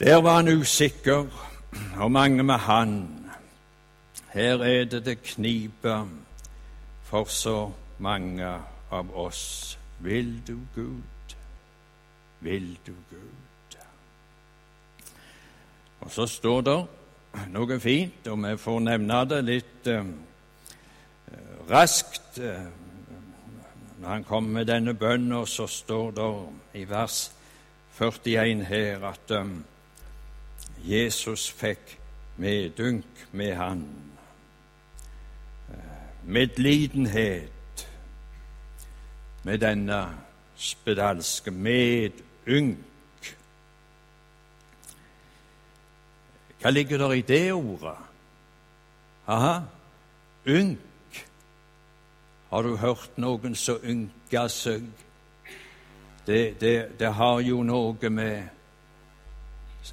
Der 0.00 0.22
var 0.22 0.36
han 0.36 0.48
usikker, 0.48 1.26
og 1.96 2.12
mange 2.12 2.42
med 2.42 2.58
han. 2.68 2.92
Her 4.32 4.62
er 4.62 4.84
det 4.84 5.04
det 5.04 5.22
kniper 5.22 6.06
for 7.02 7.24
så 7.24 7.72
mange 7.98 8.58
av 8.90 9.10
oss. 9.16 9.78
Vil 9.98 10.42
du, 10.46 10.58
Gud? 10.74 11.36
Vil 12.40 12.78
du, 12.86 12.92
Gud? 13.10 13.78
Og 16.00 16.10
så 16.10 16.26
står 16.26 16.60
det 16.60 16.76
noe 17.50 17.80
fint, 17.80 18.26
og 18.30 18.42
vi 18.44 18.56
får 18.60 18.82
nevne 18.84 19.20
det 19.26 19.38
litt 19.44 19.88
eh, 19.90 20.10
raskt. 21.70 22.38
Eh, 22.38 22.68
når 23.96 24.08
han 24.08 24.24
kommer 24.24 24.60
med 24.60 24.68
denne 24.68 24.94
bønnen, 24.94 25.46
så 25.46 25.66
står 25.66 26.10
det 26.14 26.28
i 26.80 26.84
vers 26.88 27.32
41 27.98 28.64
her 28.68 29.06
at 29.08 29.30
um, 29.32 29.64
Jesus 30.84 31.48
fikk 31.50 31.96
medynk 32.36 33.26
med 33.32 33.54
han. 33.56 33.86
Medlidenhet 36.26 37.55
med 39.46 39.58
denne 39.62 40.00
spedalske 40.58 41.50
medynk. 41.54 43.28
Hva 46.60 46.70
ligger 46.70 46.98
der 46.98 47.12
i 47.14 47.22
det 47.22 47.52
ordet? 47.52 47.98
Aha, 49.26 49.60
ynk. 50.50 51.20
Har 52.50 52.62
du 52.62 52.76
hørt 52.76 53.18
noen 53.22 53.54
så 53.54 53.76
ynka 53.84 54.48
seg? 54.50 54.88
Det, 56.26 56.60
det, 56.60 56.98
det, 56.98 57.12
har 57.14 57.38
jo 57.46 57.60
noe 57.62 58.10
med 58.10 58.48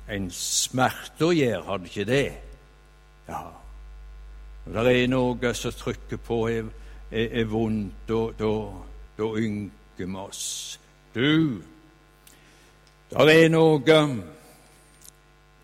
en 0.10 0.32
smerte 0.34 1.28
å 1.28 1.36
gjøre, 1.36 1.62
har 1.68 1.78
det 1.78 1.92
ikke 1.92 2.08
det? 2.10 2.32
Ja. 3.28 3.44
Når 4.66 4.90
det 4.90 4.96
er 5.04 5.14
noe 5.14 5.54
som 5.54 5.78
trykker 5.78 6.18
på, 6.26 6.40
er, 6.50 6.74
er, 7.12 7.30
er 7.44 7.48
vondt, 7.54 8.10
da 8.10 8.56
ynker 9.20 10.08
med 10.08 10.20
oss. 10.20 10.80
Du, 11.16 11.62
der 13.10 13.30
er 13.30 13.50
noe 13.54 13.98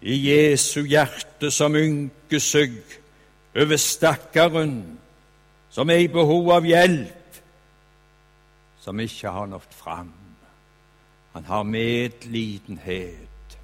i 0.02 0.16
Jesu 0.30 0.84
hjerte 0.86 1.50
som 1.52 1.76
ynker 1.76 2.40
seg 2.40 2.78
over 3.58 3.78
stakkaren 3.82 5.00
som 5.70 5.90
er 5.90 6.04
i 6.04 6.12
behov 6.12 6.52
av 6.54 6.66
hjelp, 6.66 7.40
som 8.82 9.00
ikke 9.00 9.34
har 9.34 9.50
nådd 9.50 9.74
fram. 9.76 10.14
Han 11.34 11.46
har 11.46 11.64
medlidenhet. 11.64 13.58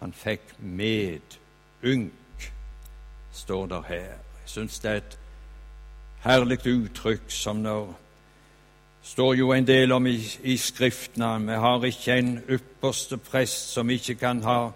Han 0.00 0.12
fikk 0.12 0.54
medynk, 0.58 2.12
står 3.32 3.66
det 3.66 3.82
her. 3.88 4.14
Jeg 4.42 4.50
syns 4.54 4.78
det 4.82 4.90
er 4.90 5.00
et 5.02 5.18
herlig 6.22 6.58
uttrykk 6.66 7.30
som 7.30 7.62
når 7.62 7.92
står 9.02 9.34
jo 9.34 9.52
en 9.52 9.66
del 9.66 9.92
om 9.92 10.06
i, 10.06 10.16
i 10.42 10.56
Skriftene. 10.56 11.34
Vi 11.46 11.58
har 11.58 11.84
ikke 11.84 12.18
en 12.18 12.36
ypperste 12.48 13.18
prest 13.18 13.72
som 13.74 13.90
ikke 13.90 14.14
kan 14.14 14.42
ha 14.42 14.70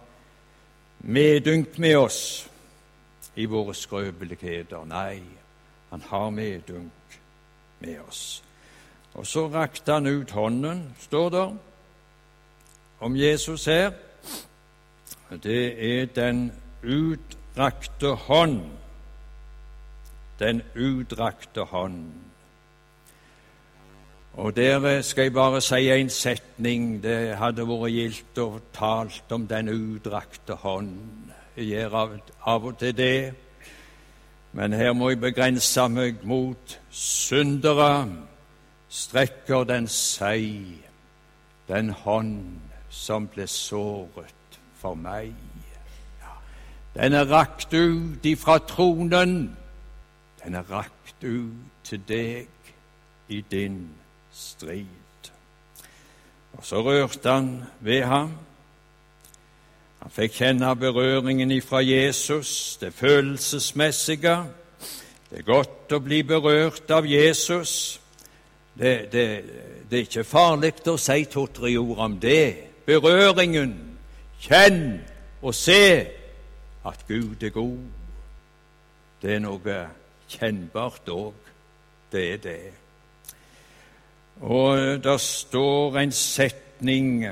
medynk 1.06 1.78
med 1.78 1.96
oss 1.96 2.20
i 3.36 3.44
våre 3.44 3.74
skrøpeligheter. 3.74 4.84
Nei, 4.88 5.22
han 5.90 6.02
har 6.08 6.30
medynk 6.30 7.20
med 7.80 8.00
oss. 8.08 8.42
Og 9.14 9.26
så 9.26 9.46
rakte 9.48 9.92
han 9.92 10.06
ut 10.06 10.30
hånden, 10.30 10.82
står 11.00 11.30
det 11.30 11.46
om 13.00 13.16
Jesus 13.16 13.64
her. 13.64 13.92
Det 15.42 15.62
er 15.92 16.06
den 16.06 16.52
utrakte 16.82 18.14
hånd. 18.26 18.60
Den 20.38 20.62
utrakte 20.74 21.60
hånd. 21.60 22.25
Og 24.36 24.56
der 24.56 25.02
skal 25.02 25.22
jeg 25.22 25.32
bare 25.32 25.60
si 25.60 25.88
en 25.88 26.10
setning. 26.10 27.02
Det 27.02 27.36
hadde 27.40 27.64
vært 27.64 27.94
gildt 27.94 28.40
å 28.42 28.60
talt 28.76 29.32
om 29.32 29.46
den 29.48 29.70
utdrakte 29.72 30.58
hånd. 30.60 31.32
Jeg 31.56 31.70
gjør 31.70 31.96
av, 32.02 32.12
av 32.44 32.68
og 32.68 32.76
til 32.78 32.92
det. 32.96 33.32
Men 34.52 34.76
her 34.76 34.92
må 34.92 35.08
jeg 35.14 35.22
begrense 35.24 35.88
meg 35.88 36.20
mot 36.28 36.76
syndere. 36.92 37.90
Strekker 38.92 39.64
den 39.64 39.88
seg, 39.88 40.84
den 41.68 41.90
hånd 42.04 42.60
som 42.92 43.32
ble 43.32 43.48
såret 43.48 44.60
for 44.76 45.00
meg. 45.00 45.32
Den 46.92 47.16
er 47.16 47.28
rakt 47.28 47.72
ut 47.72 48.24
ifra 48.24 48.60
tronen. 48.68 49.56
Den 50.44 50.54
er 50.60 50.68
rakt 50.70 51.24
ut 51.24 51.84
til 51.84 52.04
deg 52.08 52.74
i 53.28 53.40
din 53.50 53.86
strid. 54.36 55.30
Og 56.52 56.64
så 56.64 56.82
rørte 56.82 57.30
han 57.30 57.64
ved 57.80 58.02
ham. 58.04 58.32
Han 60.02 60.12
fikk 60.12 60.36
kjenne 60.38 60.76
berøringen 60.76 61.50
ifra 61.50 61.80
Jesus, 61.82 62.76
det 62.80 62.92
følelsesmessige. 62.94 64.36
Det 65.30 65.40
er 65.40 65.48
godt 65.48 65.92
å 65.92 66.00
bli 66.04 66.20
berørt 66.22 66.90
av 66.94 67.08
Jesus. 67.08 68.00
Det, 68.76 69.08
det, 69.12 69.26
det 69.90 69.98
er 69.98 70.06
ikke 70.06 70.28
farlig 70.28 70.74
å 70.86 70.98
si 71.00 71.24
to-tre 71.32 71.72
ord 71.80 72.04
om 72.06 72.16
det 72.22 72.84
berøringen. 72.86 73.74
Kjenn 74.40 75.00
og 75.42 75.54
se 75.56 75.82
at 76.86 77.04
Gud 77.08 77.42
er 77.42 77.54
god. 77.56 77.78
Det 79.22 79.34
er 79.34 79.42
noe 79.42 79.78
kjennbart 80.30 81.08
òg. 81.10 81.34
Det 82.12 82.26
er 82.32 82.42
det. 82.44 82.60
Og 84.40 85.04
det 85.04 85.20
står 85.20 85.98
en 85.98 86.12
setning 86.12 87.24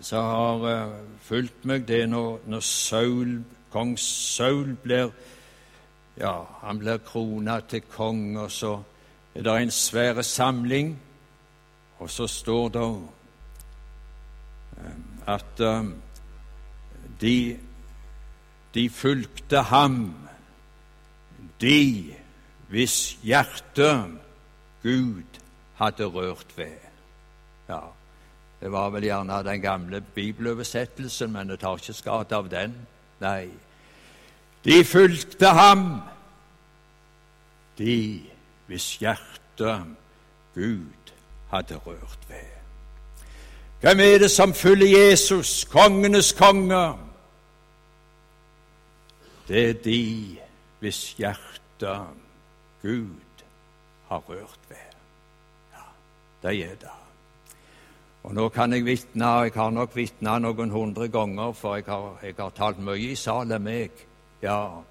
som 0.00 0.24
har 0.24 0.86
uh, 0.86 0.92
fulgt 1.22 1.64
meg, 1.64 1.88
det 1.88 2.02
er 2.02 2.06
når, 2.10 2.40
når 2.46 2.60
Saul, 2.60 3.44
kong 3.70 3.98
Saul 3.98 4.76
blir 4.82 5.10
ja, 6.18 6.44
han 6.62 6.78
blir 6.78 6.98
krona 7.02 7.60
til 7.60 7.82
konge, 7.90 8.40
og 8.40 8.50
så 8.50 8.76
er 9.34 9.42
det 9.42 9.54
en 9.62 9.70
svær 9.70 10.22
samling, 10.22 10.94
og 11.98 12.10
så 12.10 12.26
står 12.26 12.68
det 12.68 12.86
at 15.26 15.60
um, 15.60 15.94
de, 17.20 17.58
de 18.74 18.90
fulgte 18.90 19.62
ham, 19.62 20.14
de 21.60 22.14
hvis 22.68 23.18
hjerte 23.22 24.04
Gud 24.82 25.43
hadde 25.74 26.04
rørt 26.04 26.56
ved. 26.56 26.78
Ja, 27.68 27.80
Det 28.60 28.72
var 28.72 28.90
vel 28.90 29.02
gjerne 29.04 29.42
den 29.44 29.60
gamle 29.60 30.00
bibeloversettelsen, 30.00 31.32
men 31.32 31.48
det 31.48 31.58
tar 31.60 31.76
ikke 31.76 31.92
skade 31.92 32.36
av 32.36 32.48
den. 32.48 32.86
Nei. 33.20 33.50
De 34.64 34.84
fulgte 34.84 35.46
ham, 35.46 36.00
de 37.78 38.22
hvis 38.66 38.86
hjerte 39.02 39.74
Gud 40.54 41.12
hadde 41.50 41.76
rørt 41.76 42.28
ved. 42.28 42.54
Hvem 43.80 44.00
er 44.00 44.18
det 44.18 44.30
som 44.30 44.54
følger 44.54 45.10
Jesus, 45.10 45.64
kongenes 45.64 46.32
konge? 46.32 46.98
Det 49.48 49.68
er 49.68 49.72
de 49.84 50.38
hvis 50.80 51.12
hjerte 51.18 51.98
Gud 52.82 53.44
har 54.08 54.18
rørt 54.28 54.58
ved. 54.68 54.83
Ja, 56.44 56.50
de 56.50 56.62
er 56.62 56.74
det. 56.76 56.90
Og 58.24 58.34
nå 58.36 58.48
kan 58.52 58.72
jeg 58.72 58.84
vitne, 58.84 59.28
jeg 59.44 59.52
har 59.54 59.70
nok 59.72 59.94
vitna 59.96 60.34
noen 60.38 60.70
hundre 60.70 61.08
ganger, 61.08 61.52
for 61.56 61.78
jeg 61.78 61.86
har, 61.88 62.18
jeg 62.20 62.34
har 62.36 62.52
talt 62.56 62.82
mye 62.84 63.12
i 63.12 63.14
Salem, 63.16 63.62
meg, 63.62 63.90
Ja. 64.42 64.82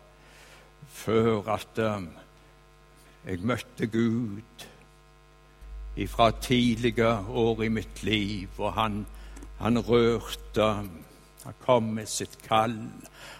før 0.90 1.48
at 1.54 1.78
um, 1.78 2.10
jeg 3.26 3.40
møtte 3.42 3.88
Gud 3.88 4.66
fra 6.10 6.32
tidlige 6.42 7.10
år 7.30 7.64
i 7.64 7.70
mitt 7.70 8.04
liv, 8.04 8.50
og 8.58 8.74
han, 8.74 9.06
han 9.60 9.78
rørte 9.78 10.90
Han 11.44 11.54
kom 11.66 11.84
med 11.84 12.08
sitt 12.08 12.38
kall. 12.48 12.78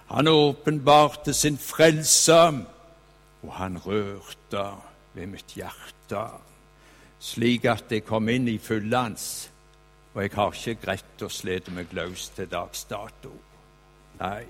Han 0.10 0.28
åpenbarte 0.28 1.34
sin 1.34 1.58
frelse, 1.58 2.66
og 3.44 3.54
han 3.54 3.78
rørte 3.78 4.66
ved 5.14 5.28
mitt 5.28 5.54
hjerte, 5.56 6.26
slik 7.24 7.66
at 7.72 7.92
jeg 7.92 8.04
kom 8.04 8.28
inn 8.30 8.50
i 8.52 8.58
fullans, 8.60 9.50
og 10.14 10.22
jeg 10.22 10.34
har 10.36 10.58
ikke 10.58 10.82
greid 10.82 11.24
å 11.24 11.30
slite 11.32 11.72
meg 11.74 11.94
løs 11.96 12.28
til 12.36 12.50
dags 12.52 12.84
dato. 12.90 13.32
Nei, 14.20 14.44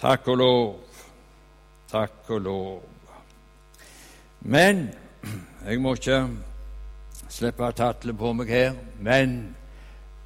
takk 0.00 0.26
og 0.32 0.40
lov, 0.40 0.98
takk 1.90 2.32
og 2.34 2.42
lov. 2.42 2.82
Men 4.50 4.88
jeg 5.66 5.80
må 5.82 5.94
ikke 5.96 6.20
slippe 7.30 7.70
å 7.70 7.76
tatle 7.76 8.14
på 8.18 8.34
meg 8.34 8.50
her, 8.50 8.76
men 8.98 9.38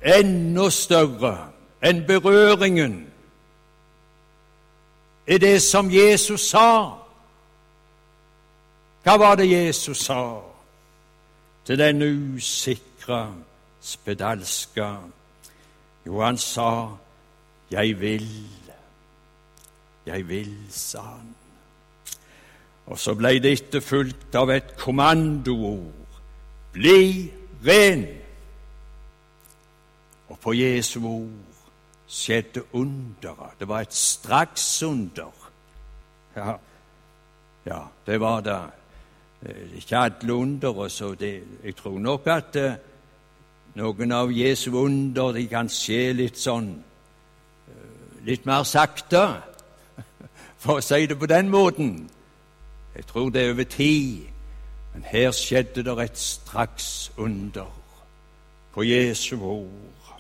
enda 0.00 0.68
større 0.72 1.36
enn 1.84 2.02
berøringen 2.08 2.98
er 5.28 5.40
det 5.40 5.58
som 5.62 5.92
Jesus 5.92 6.48
sa. 6.50 6.96
Hva 9.04 9.16
var 9.20 9.36
det 9.40 9.52
Jesus 9.52 10.08
sa 10.08 10.49
til 11.70 11.78
den 11.78 12.02
usikre, 12.02 13.34
spedalske? 13.80 14.86
Jo, 16.06 16.20
han 16.20 16.38
sa, 16.38 16.96
'Jeg 17.70 17.96
vil'. 18.00 18.70
Jeg 20.06 20.28
vil, 20.28 20.56
sa 20.68 21.00
han. 21.00 21.34
Og 22.86 22.98
så 22.98 23.14
ble 23.14 23.38
det 23.38 23.52
etterfulgt 23.52 24.34
av 24.34 24.50
et 24.50 24.76
kommandoord. 24.76 25.92
Bli 26.72 27.32
ren! 27.66 28.06
Og 30.28 30.38
på 30.38 30.52
Jesu 30.52 31.06
ord 31.06 31.30
skjedde 32.08 32.74
underet. 32.74 33.58
Det 33.60 33.68
var 33.68 33.80
et 33.80 33.94
straksunder. 33.94 35.50
Ja, 36.36 36.54
ja, 37.66 37.80
det 38.06 38.20
var 38.20 38.40
det. 38.40 38.79
Eh, 39.42 39.76
ikke 39.76 39.96
alle 39.96 40.34
undere, 40.34 40.90
så 40.90 41.14
det, 41.14 41.42
jeg 41.64 41.76
tror 41.76 41.98
nok 41.98 42.26
at 42.26 42.56
eh, 42.56 42.74
noen 43.74 44.12
av 44.12 44.32
Jesu 44.32 44.74
under 44.76 45.32
de 45.32 45.46
kan 45.48 45.70
skje 45.72 46.10
litt 46.12 46.36
sånn 46.36 46.74
eh, 47.70 48.26
Litt 48.26 48.44
mer 48.44 48.66
sakte, 48.68 49.22
for 50.60 50.76
å 50.76 50.84
si 50.84 51.06
det 51.08 51.16
på 51.16 51.28
den 51.30 51.48
måten. 51.48 51.94
Jeg 52.92 53.06
tror 53.08 53.30
det 53.32 53.46
er 53.46 53.54
over 53.54 53.64
tid. 53.64 54.26
Men 54.92 55.06
her 55.08 55.30
skjedde 55.32 55.86
det 55.86 55.96
et 56.04 56.18
straks 56.20 57.10
under 57.16 57.70
på 58.74 58.84
Jesu 58.84 59.38
ord. 59.40 60.16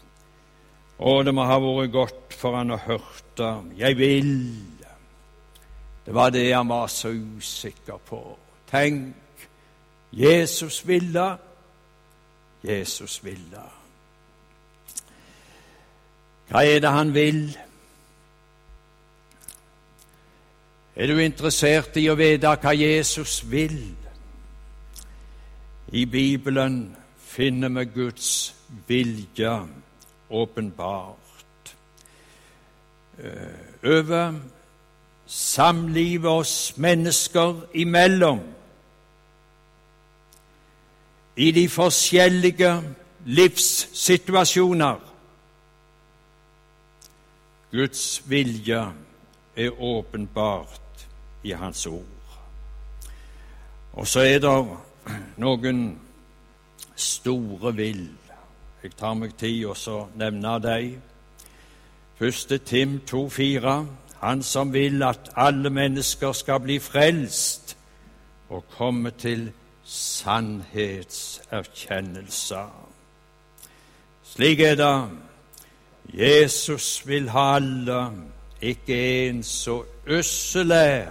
Og 1.00 1.24
det 1.26 1.34
må 1.36 1.44
ha 1.44 1.58
vært 1.60 1.92
godt 1.92 2.36
for 2.40 2.56
han 2.56 2.72
å 2.72 2.80
hørte 2.80 3.50
'Jeg 3.76 3.96
vil'. 3.96 4.80
Det 6.06 6.14
var 6.14 6.30
det 6.30 6.54
han 6.54 6.68
var 6.68 6.86
så 6.86 7.08
usikker 7.08 7.98
på. 8.06 8.38
Tenk, 8.70 9.14
Jesus 10.12 10.86
ville. 10.86 11.36
Jesus 12.64 13.24
ville. 13.24 13.64
Hva 16.50 16.62
er 16.66 16.78
det 16.82 16.90
han 16.90 17.14
vil? 17.14 17.58
Er 20.96 21.06
du 21.06 21.18
interessert 21.18 21.96
i 21.96 22.08
å 22.10 22.16
vite 22.18 22.50
hva 22.60 22.74
Jesus 22.76 23.40
vil? 23.50 23.78
I 25.92 26.04
Bibelen 26.04 26.96
finner 27.18 27.70
vi 27.74 27.84
Guds 27.94 28.54
vilje 28.86 29.54
åpenbart. 30.30 31.74
Eh, 33.18 33.90
over 33.90 34.34
samlivet 35.26 36.30
oss 36.30 36.74
mennesker 36.76 37.66
imellom. 37.74 38.40
I 41.40 41.50
de 41.56 41.68
forskjellige 41.72 42.70
livssituasjoner. 43.24 44.98
Guds 47.70 48.22
vilje 48.28 48.80
er 49.56 49.80
åpenbart 49.80 51.06
i 51.42 51.52
Hans 51.56 51.86
ord. 51.86 52.04
Og 53.92 54.06
så 54.06 54.20
er 54.20 54.42
det 54.44 54.56
noen 55.40 55.80
store 56.96 57.72
vill. 57.76 58.10
Jeg 58.82 58.92
tar 58.98 59.16
meg 59.16 59.32
tid 59.40 59.64
og 59.70 59.78
så 59.80 60.02
nevner 60.20 60.60
dem. 60.60 61.00
Første 62.20 62.58
Tim 62.58 62.98
2,4. 63.08 63.78
Han 64.20 64.42
som 64.42 64.72
vil 64.72 65.02
at 65.08 65.32
alle 65.36 65.72
mennesker 65.72 66.36
skal 66.36 66.60
bli 66.60 66.76
frelst 66.78 67.76
og 68.48 68.68
komme 68.76 69.10
til 69.16 69.48
sannhetserkjennelse. 69.90 72.64
Slik 74.22 74.60
er 74.60 74.74
det. 74.74 75.08
Jesus 76.14 77.06
vil 77.06 77.30
ha 77.30 77.54
alle, 77.54 78.12
ikke 78.60 79.28
en 79.28 79.42
så 79.42 79.84
ussel 80.18 80.70
er 80.70 81.06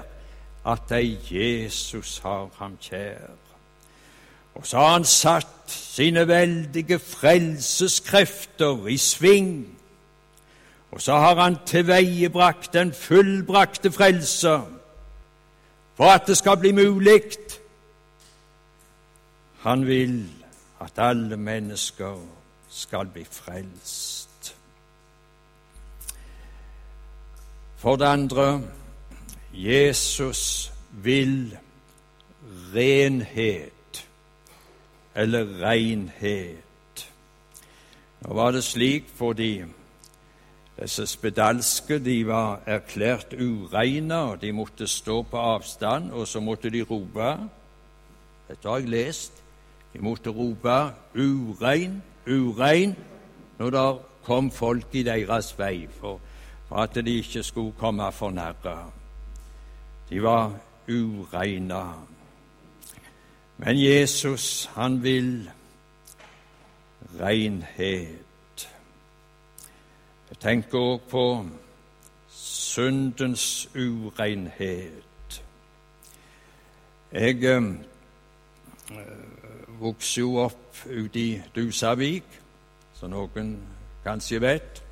at 0.66 0.92
ei 0.92 1.18
Jesus 1.32 2.20
har 2.24 2.50
ham 2.60 2.78
kjær. 2.82 3.30
Og 4.56 4.68
så 4.68 4.78
har 4.78 4.94
han 4.94 5.06
satt 5.06 5.48
sine 5.68 6.28
veldige 6.28 7.00
frelseskrefter 7.00 8.88
i 8.88 8.98
sving. 8.98 9.78
Og 10.92 11.02
så 11.02 11.14
har 11.14 11.36
han 11.36 11.58
tilveiebrakt 11.66 12.74
den 12.74 12.94
fullbrakte 12.94 13.92
frelse 13.92 14.62
for 15.96 16.06
at 16.06 16.28
det 16.28 16.38
skal 16.38 16.58
bli 16.58 16.72
mulig. 16.72 17.22
Han 19.60 19.88
vil 19.88 20.30
at 20.80 20.92
alle 20.98 21.38
mennesker 21.38 22.20
skal 22.70 23.10
bli 23.12 23.24
frelst. 23.24 24.56
For 27.76 27.96
det 27.96 28.06
andre 28.06 28.62
Jesus 29.54 30.72
vil 30.92 31.58
renhet, 32.76 34.08
eller 35.16 35.46
renhet. 35.62 37.12
Nå 38.22 38.34
var 38.34 38.52
det 38.52 38.64
slik 38.64 39.12
fordi 39.16 39.64
disse 40.80 41.08
spedalske 41.08 42.00
de 42.00 42.28
var 42.28 42.62
erklært 42.66 43.34
ureine, 43.34 44.16
og 44.16 44.42
de 44.42 44.52
måtte 44.52 44.88
stå 44.88 45.22
på 45.22 45.38
avstand, 45.38 46.12
og 46.12 46.28
så 46.28 46.40
måtte 46.40 46.70
de 46.70 46.84
rope 46.84 47.38
Dette 48.50 48.70
har 48.70 48.80
jeg 48.80 48.90
lest. 48.90 49.44
De 49.94 50.00
måtte 50.00 50.30
rope 50.30 50.94
'urein, 51.16 52.04
urein' 52.28 52.96
når 53.58 53.70
det 53.70 54.00
kom 54.24 54.52
folk 54.52 54.96
i 54.96 55.04
deres 55.04 55.60
vei, 55.60 55.88
for, 55.88 56.20
for 56.68 56.76
at 56.76 56.96
de 56.96 57.16
ikke 57.16 57.44
skulle 57.44 57.72
komme 57.78 58.12
for 58.12 58.32
nærme. 58.32 58.92
De 60.10 60.24
var 60.24 60.54
ureina. 60.90 61.84
Men 63.58 63.84
Jesus, 63.84 64.70
han 64.76 65.04
vil 65.04 65.52
renhet. 67.20 68.70
Jeg 70.30 70.38
tenker 70.40 70.78
òg 70.78 71.02
på 71.10 71.46
syndens 72.30 73.70
urenhet. 73.76 75.44
Jeg 77.12 77.44
eh, 77.44 77.64
vokste 79.80 80.22
jo 80.22 80.36
opp 80.44 80.84
ute 80.86 81.20
i 81.20 81.42
Dusavik, 81.56 82.40
som 82.94 83.12
noen 83.14 83.56
kanskje 84.04 84.42
vet. 84.44 84.84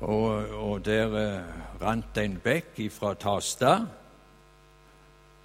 Og, 0.00 0.50
og 0.56 0.84
der 0.84 1.16
eh, 1.20 1.56
rant 1.82 2.18
en 2.18 2.38
bekk 2.40 2.78
fra 2.94 3.14
Tasta, 3.20 3.74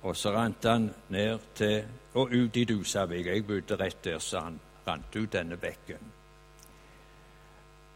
og 0.05 0.15
så 0.15 0.31
rant 0.35 0.65
han 0.69 0.89
ned 1.09 1.47
til 1.57 1.83
og 2.15 2.31
ut 2.31 2.57
i 2.57 2.63
Dusavik. 2.63 3.25
Jeg 3.27 3.45
bodde 3.47 3.75
rett 3.75 4.03
der, 4.05 4.19
så 4.19 4.45
han 4.45 4.59
rant 4.87 5.15
ut 5.15 5.33
denne 5.33 5.57
bekken. 5.57 6.11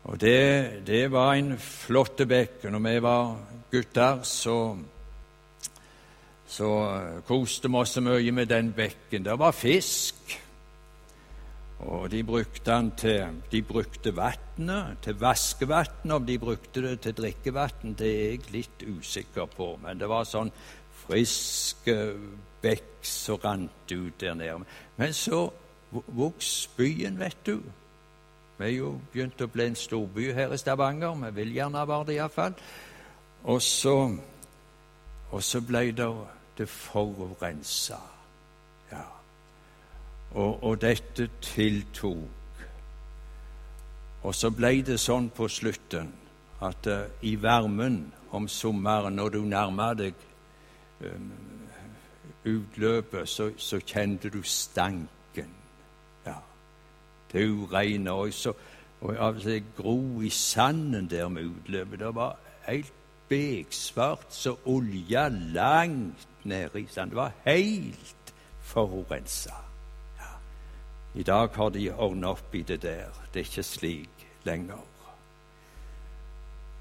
Og 0.09 0.19
det, 0.21 0.81
det 0.87 1.11
var 1.11 1.33
en 1.37 1.53
flott 1.59 2.23
bekk. 2.27 2.63
Når 2.71 2.79
vi 2.79 3.01
var 3.03 3.37
gutter, 3.71 4.23
så, 4.23 4.55
så 6.49 6.69
koste 7.27 7.69
vi 7.69 7.77
oss 7.77 7.91
så 7.97 8.01
mye 8.01 8.31
med 8.33 8.49
den 8.49 8.71
bekken. 8.73 9.23
Det 9.25 9.35
var 9.39 9.53
fisk. 9.53 10.39
Og 11.79 12.09
de 12.11 12.23
brukte 12.23 12.71
den 12.71 12.91
til 12.97 13.37
De 13.51 13.61
brukte 13.61 14.15
vannet 14.15 14.97
til 15.03 15.19
vaskevann. 15.19 16.11
Om 16.11 16.25
de 16.25 16.39
brukte 16.39 16.81
det 16.81 16.99
til 17.01 17.13
drikkevann, 17.13 17.93
det 17.99 18.09
er 18.09 18.31
jeg 18.31 18.51
litt 18.51 18.83
usikker 18.83 19.45
på. 19.45 19.77
Men 19.83 19.99
det 19.99 20.09
var 20.09 20.25
sånn 20.27 20.51
frisk 21.05 21.87
bekk 22.61 23.05
som 23.05 23.39
rant 23.43 23.91
ut 23.91 24.19
der 24.19 24.33
nede. 24.33 24.65
Men 24.97 25.13
så 25.13 25.47
vokste 25.91 26.69
byen, 26.77 27.19
vet 27.19 27.45
du. 27.45 27.61
Vi 28.59 28.65
er 28.65 28.75
jo 28.75 28.97
begynt 29.13 29.39
å 29.41 29.47
bli 29.47 29.69
en 29.69 29.77
storby 29.79 30.33
her 30.35 30.51
i 30.51 30.57
Stavanger. 30.59 31.15
Vi 31.15 31.31
vil 31.37 31.53
gjerne 31.55 31.85
være 31.87 32.09
det 32.09 32.17
iallfall. 32.17 32.57
Og 33.43 33.61
så, 33.63 33.95
og 35.31 35.43
så 35.43 35.61
ble 35.63 35.85
det, 35.95 36.09
det 36.59 36.69
forurensa. 36.69 37.97
Og, 40.31 40.63
og 40.63 40.81
dette 40.81 41.29
tiltok. 41.41 42.17
Og 44.23 44.35
så 44.35 44.51
ble 44.53 44.73
det 44.85 44.99
sånn 45.01 45.31
på 45.33 45.47
slutten 45.49 46.11
at 46.61 46.89
uh, 46.91 47.07
i 47.25 47.33
varmen 47.39 48.01
om 48.35 48.47
sommeren, 48.51 49.15
når 49.15 49.29
du 49.33 49.39
nærma 49.47 49.93
deg 49.97 50.13
um, 51.01 51.31
utløpet, 52.45 53.29
så, 53.29 53.49
så, 53.57 53.79
kjente 53.79 54.29
du 54.29 54.43
stanken. 54.43 55.49
Ja, 56.27 56.35
det 57.31 57.47
ureine. 57.47 58.11
Og 58.11 58.35
så 58.35 58.53
og 58.99 59.15
av 59.15 59.39
det 59.39 59.61
gro 59.77 60.21
i 60.21 60.29
sanden 60.29 61.07
der 61.09 61.29
med 61.31 61.47
utløpet. 61.47 61.99
Det 61.99 62.15
var 62.15 62.35
helt 62.67 62.93
beksvart 63.29 64.33
så 64.33 64.57
olja 64.65 65.29
langt 65.29 66.28
nede 66.49 66.81
i 66.81 66.87
sanden. 66.89 67.09
Det 67.09 67.21
var 67.21 67.31
helt 67.45 68.33
forurensa. 68.61 69.55
I 71.13 71.23
dag 71.23 71.49
har 71.55 71.69
de 71.69 71.89
ordna 71.91 72.33
opp 72.35 72.55
i 72.55 72.61
det 72.61 72.81
der. 72.81 73.09
Det 73.33 73.41
er 73.41 73.47
ikke 73.49 73.63
slik 73.63 74.25
lenger. 74.45 74.85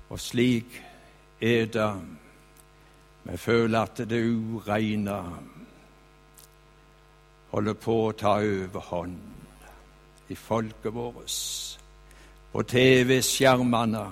Og 0.09 0.21
slik 0.21 0.83
er 1.41 1.67
det 1.67 1.93
Vi 3.29 3.37
føler 3.37 3.81
at 3.81 3.99
det 4.09 4.23
ureine 4.25 5.17
holder 7.51 7.75
på 7.75 7.97
å 8.07 8.13
ta 8.17 8.39
overhånd 8.41 9.19
i 10.29 10.35
folket 10.35 10.95
vårt. 10.95 11.35
På 12.53 12.63
TV-skjermene, 12.63 14.05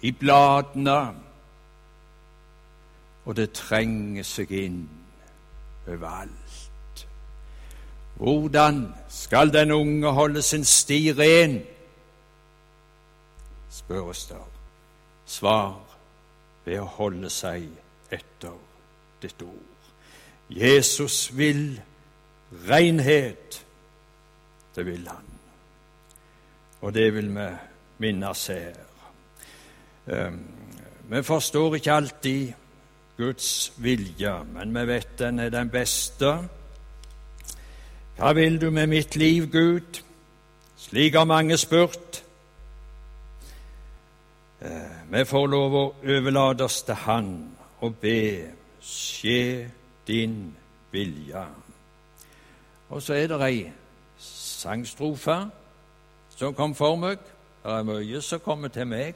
i 0.00 0.12
bladene. 0.12 1.27
Og 3.28 3.36
det 3.36 3.50
trenger 3.52 4.24
seg 4.24 4.52
inn 4.56 4.84
overalt. 5.86 7.02
Hvordan 8.18 8.86
skal 9.12 9.52
den 9.52 9.70
unge 9.70 10.10
holde 10.16 10.42
sin 10.42 10.64
sti 10.64 11.12
ren? 11.12 11.60
spørres 13.88 14.26
det. 14.26 14.40
Svar 15.28 15.76
ved 16.64 16.80
å 16.80 16.88
holde 16.98 17.30
seg 17.32 17.68
etter 18.12 18.56
ditt 19.22 19.42
ord. 19.44 19.88
Jesus 20.48 21.28
vil 21.36 21.80
renhet. 22.68 23.62
Det 24.76 24.84
vil 24.86 25.08
han. 25.08 25.24
Og 26.80 26.94
det 26.94 27.08
vil 27.14 27.32
vi 27.34 27.48
minnes 28.04 28.46
her. 28.52 28.76
Um, 30.06 30.38
vi 31.08 31.22
forstår 31.24 31.78
ikke 31.78 31.96
alltid 31.96 32.67
Guds 33.18 33.72
vilje, 33.82 34.32
men 34.54 34.74
vi 34.74 34.86
vet 34.86 35.18
den 35.18 35.42
er 35.42 35.50
den 35.50 35.70
beste 35.74 36.36
hva 38.18 38.32
vil 38.34 38.56
du 38.58 38.70
med 38.74 38.88
mitt 38.90 39.14
liv, 39.16 39.44
Gud? 39.46 40.00
Slik 40.76 41.14
har 41.14 41.24
mange 41.24 41.54
spurt. 41.56 42.24
Eh, 44.60 45.12
vi 45.12 45.22
får 45.24 45.46
lov 45.46 45.76
å 45.78 45.82
overlate 46.02 46.66
oss 46.66 46.80
til 46.82 46.98
Han 47.04 47.28
og 47.78 47.94
be 48.02 48.18
skje 48.82 49.70
din 50.10 50.34
vilje. 50.90 51.44
Og 52.90 53.02
så 53.06 53.14
er 53.14 53.30
det 53.30 53.40
ei 53.46 53.62
sangstrofe 54.18 55.38
som 56.34 56.58
kom 56.58 56.74
for 56.74 56.98
meg. 56.98 57.22
Det 57.62 57.70
er 57.70 57.86
mye 57.86 58.22
som 58.22 58.42
kommer 58.42 58.74
til 58.74 58.90
meg, 58.90 59.14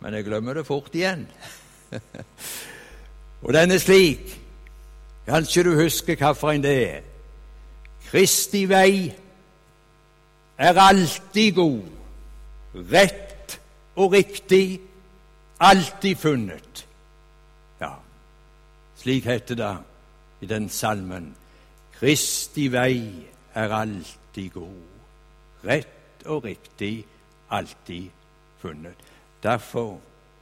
men 0.00 0.16
jeg 0.16 0.24
glemmer 0.24 0.56
det 0.56 0.64
fort 0.66 0.94
igjen. 0.96 1.28
og 3.42 3.52
den 3.52 3.70
er 3.70 3.78
slik. 3.78 4.38
Kanskje 5.26 5.62
du 5.62 5.74
husker 5.74 6.16
hvilken 6.16 6.62
det 6.62 6.76
er. 6.88 7.00
Kristi 8.10 8.66
vei 8.68 9.12
er 10.58 10.78
alltid 10.78 11.54
god, 11.54 11.84
rett 12.92 13.60
og 13.96 14.12
riktig, 14.12 14.80
alltid 15.60 16.16
funnet. 16.16 16.86
Ja, 17.80 17.94
slik 18.96 19.24
heter 19.24 19.54
det 19.54 19.76
i 20.40 20.46
den 20.46 20.68
salmen. 20.68 21.34
Kristi 21.98 22.66
vei 22.72 22.98
er 23.54 23.72
alltid 23.72 24.50
god, 24.50 24.82
rett 25.64 26.26
og 26.26 26.44
riktig, 26.44 27.06
alltid 27.50 28.10
funnet. 28.58 28.98
Derfor 29.42 29.98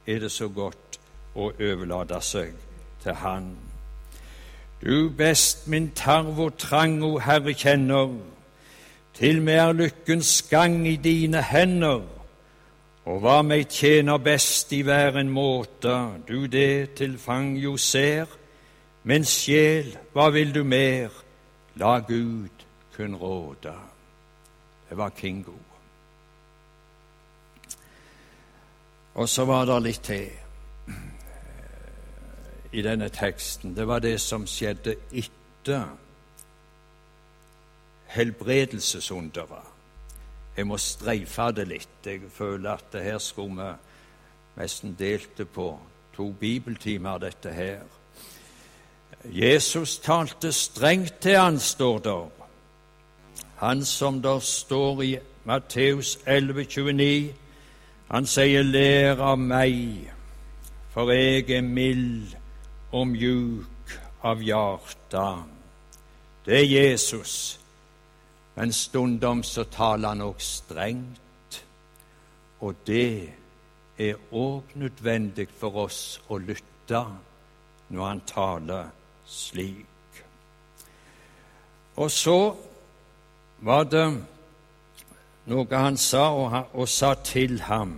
er 0.07 0.19
det 0.19 0.31
så 0.31 0.49
godt 0.49 0.99
å 1.35 1.53
overlate 1.53 2.19
seg 2.25 2.70
til 3.03 3.13
Han. 3.13 3.57
Du 4.81 5.09
best 5.17 5.67
min 5.67 5.91
tarv 5.91 6.39
og 6.39 6.57
trang, 6.57 7.03
o 7.03 7.17
Herre, 7.17 7.53
kjenner. 7.53 8.15
Til 9.13 9.41
meg 9.41 9.59
er 9.61 9.73
lykkens 9.73 10.41
gang 10.49 10.87
i 10.87 10.95
dine 10.95 11.43
hender. 11.43 12.01
Og 13.05 13.19
hva 13.21 13.41
meg 13.45 13.67
tjener 13.69 14.17
best 14.17 14.73
i 14.73 14.81
hver 14.85 15.17
en 15.21 15.29
måte, 15.29 15.93
du 16.27 16.45
det 16.45 16.93
til 16.97 17.17
fang 17.17 17.55
jo 17.57 17.77
ser. 17.77 18.25
Men 19.03 19.25
sjel, 19.25 19.95
hva 20.13 20.29
vil 20.33 20.53
du 20.55 20.63
mer? 20.63 21.09
La 21.75 21.99
Gud 21.99 22.65
kun 22.95 23.15
råde. 23.15 23.73
Det 24.89 24.97
var 24.97 25.09
Kingo. 25.09 25.57
Og 29.13 29.29
så 29.29 29.45
var 29.45 29.65
det 29.65 29.81
litt 29.83 30.03
til 30.03 30.29
i 32.71 32.81
denne 32.81 33.09
teksten, 33.09 33.75
det 33.75 33.87
var 33.87 33.99
det 33.99 34.19
som 34.21 34.47
skjedde 34.47 34.95
etter 35.11 35.89
helbredelsesunderet. 38.11 39.67
Jeg 40.57 40.67
må 40.67 40.77
streife 40.77 41.51
det 41.55 41.67
litt. 41.67 42.05
Jeg 42.05 42.27
føler 42.33 42.71
at 42.71 42.91
det 42.93 43.03
her 43.03 43.17
skulle 43.23 43.55
vi 43.55 44.61
nesten 44.61 44.95
delt 44.99 45.37
det 45.37 45.47
på 45.49 45.73
to 46.15 46.31
bibeltimer, 46.31 47.17
dette 47.17 47.51
her. 47.55 47.83
Jesus 49.25 49.99
talte 49.99 50.51
strengt 50.51 51.21
til 51.21 51.37
han, 51.39 51.59
står 51.59 51.99
der. 51.99 52.29
Han 53.61 53.85
som 53.85 54.21
der 54.21 54.39
står 54.39 55.01
i 55.01 55.17
Matteus 55.45 56.19
11, 56.25 56.65
29, 56.65 57.33
han 58.11 58.25
sier 58.25 58.63
'lær 58.63 59.21
av 59.21 59.39
meg, 59.39 60.11
for 60.93 61.11
jeg 61.11 61.49
er 61.49 61.61
mild 61.61 62.40
og 62.91 63.07
mjuk 63.07 63.95
av 64.23 64.41
hjerte. 64.43 65.25
Det 66.45 66.57
er 66.57 66.67
Jesus, 66.67 67.59
men 68.55 68.73
stundom 68.73 69.43
så 69.43 69.63
taler 69.63 70.13
han 70.13 70.25
òg 70.25 70.41
strengt. 70.41 71.61
Og 72.61 72.75
det 72.85 73.29
er 73.97 74.19
òg 74.31 74.75
nødvendig 74.75 75.47
for 75.57 75.85
oss 75.85 76.19
å 76.29 76.37
lytte 76.37 77.05
når 77.89 78.05
han 78.07 78.21
taler 78.27 78.91
slik. 79.25 80.21
Og 81.95 82.11
så 82.11 82.37
var 83.61 83.83
det 83.89 84.05
noe 85.51 85.81
han 85.83 85.97
sa, 85.97 86.29
og, 86.33 86.53
og 86.73 86.89
sa 86.89 87.13
til 87.23 87.59
ham. 87.67 87.95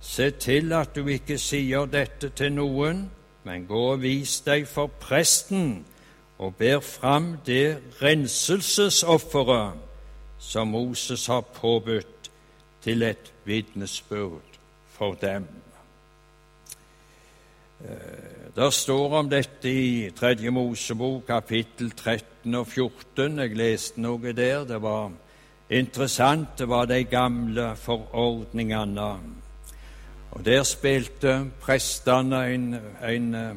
Se 0.00 0.30
til 0.30 0.72
at 0.76 0.94
du 0.94 1.06
ikke 1.10 1.38
sier 1.38 1.86
dette 1.90 2.30
til 2.36 2.52
noen, 2.54 3.06
men 3.46 3.66
gå 3.66 3.82
og 3.92 4.02
vis 4.02 4.40
deg 4.42 4.66
for 4.66 4.90
presten 5.00 5.84
og 6.42 6.56
ber 6.58 6.80
fram 6.84 7.36
det 7.46 7.78
renselsesofferet 8.02 9.84
som 10.38 10.68
Moses 10.68 11.26
har 11.26 11.40
påbudt, 11.40 12.30
til 12.82 13.02
et 13.02 13.32
vitnesbyrd 13.44 14.58
for 14.94 15.14
dem. 15.18 15.46
Eh, 17.80 18.54
der 18.56 18.70
står 18.70 19.14
om 19.18 19.30
dette 19.30 19.70
i 19.70 20.10
Tredje 20.10 20.50
Mosebok, 20.50 21.26
kapittel 21.26 21.90
13 21.90 22.54
og 22.54 22.66
14. 22.66 23.38
Jeg 23.38 23.56
leste 23.58 24.00
noe 24.00 24.32
der. 24.32 24.62
Det 24.64 24.78
var 24.82 25.10
interessant. 25.70 26.54
Det 26.58 26.68
var 26.68 26.86
de 26.86 27.04
gamle 27.04 27.72
forordningene 27.76 29.10
og 30.36 30.44
Der 30.44 30.62
spilte 30.62 31.50
prestene 31.60 32.54
en, 32.54 32.76
en, 33.08 33.34
eh, 33.34 33.54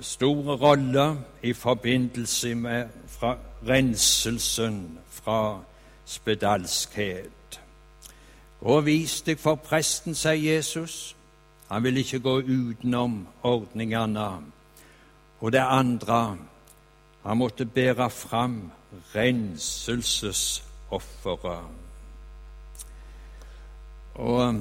stor 0.00 0.56
rolle 0.56 1.18
i 1.42 1.52
forbindelse 1.52 2.54
med 2.54 2.88
fra 3.06 3.36
renselsen 3.68 4.98
fra 5.10 5.60
spedalskhet. 6.04 7.60
Gå 8.60 8.66
og 8.66 8.86
vis 8.86 9.20
deg 9.20 9.38
for 9.38 9.54
presten, 9.54 10.14
sier 10.14 10.56
Jesus. 10.56 11.16
Han 11.68 11.84
vil 11.84 11.96
ikke 11.96 12.20
gå 12.20 12.40
utenom 12.40 13.26
ordningene. 13.42 14.30
Og 15.40 15.52
det 15.52 15.60
andre 15.60 16.36
han 17.26 17.36
måtte 17.36 17.66
bære 17.66 18.10
fram 18.10 18.72
renselsesofferet. 19.14 21.60
Og 24.14 24.48
eh, 24.48 24.54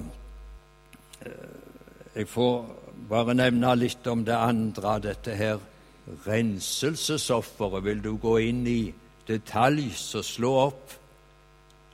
jeg 2.16 2.28
får 2.32 2.66
bare 3.10 3.34
nevne 3.36 3.74
litt 3.76 4.08
om 4.08 4.24
det 4.26 4.36
andre, 4.36 5.00
dette 5.04 5.36
her 5.36 5.60
renselsesofferet. 6.26 7.84
Vil 7.84 8.04
du 8.04 8.14
gå 8.22 8.38
inn 8.48 8.64
i 8.68 8.94
detalj, 9.28 9.90
så 10.00 10.24
slå 10.24 10.54
opp 10.68 10.96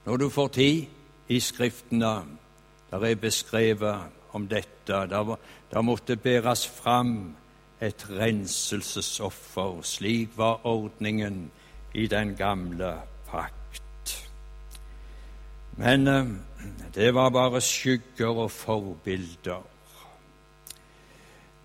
når 0.05 0.17
du 0.17 0.29
får 0.29 0.53
tid 0.57 1.31
i 1.31 1.39
Skriftene. 1.39 2.13
Der 2.91 3.05
er 3.07 3.15
beskrevet 3.15 4.11
om 4.35 4.47
dette. 4.47 5.07
Der, 5.07 5.81
måtte 5.81 6.15
bæres 6.15 6.67
fram 6.67 7.35
et 7.81 8.05
renselsesoffer. 8.09 9.81
Slik 9.81 10.37
var 10.37 10.65
ordningen 10.67 11.51
i 11.93 12.07
den 12.07 12.35
gamle 12.35 12.93
pakt. 13.29 14.17
Men 15.77 16.07
eh, 16.07 16.25
det 16.95 17.13
var 17.15 17.29
bare 17.29 17.61
skygger 17.61 18.43
og 18.45 18.51
forbilder. 18.51 19.70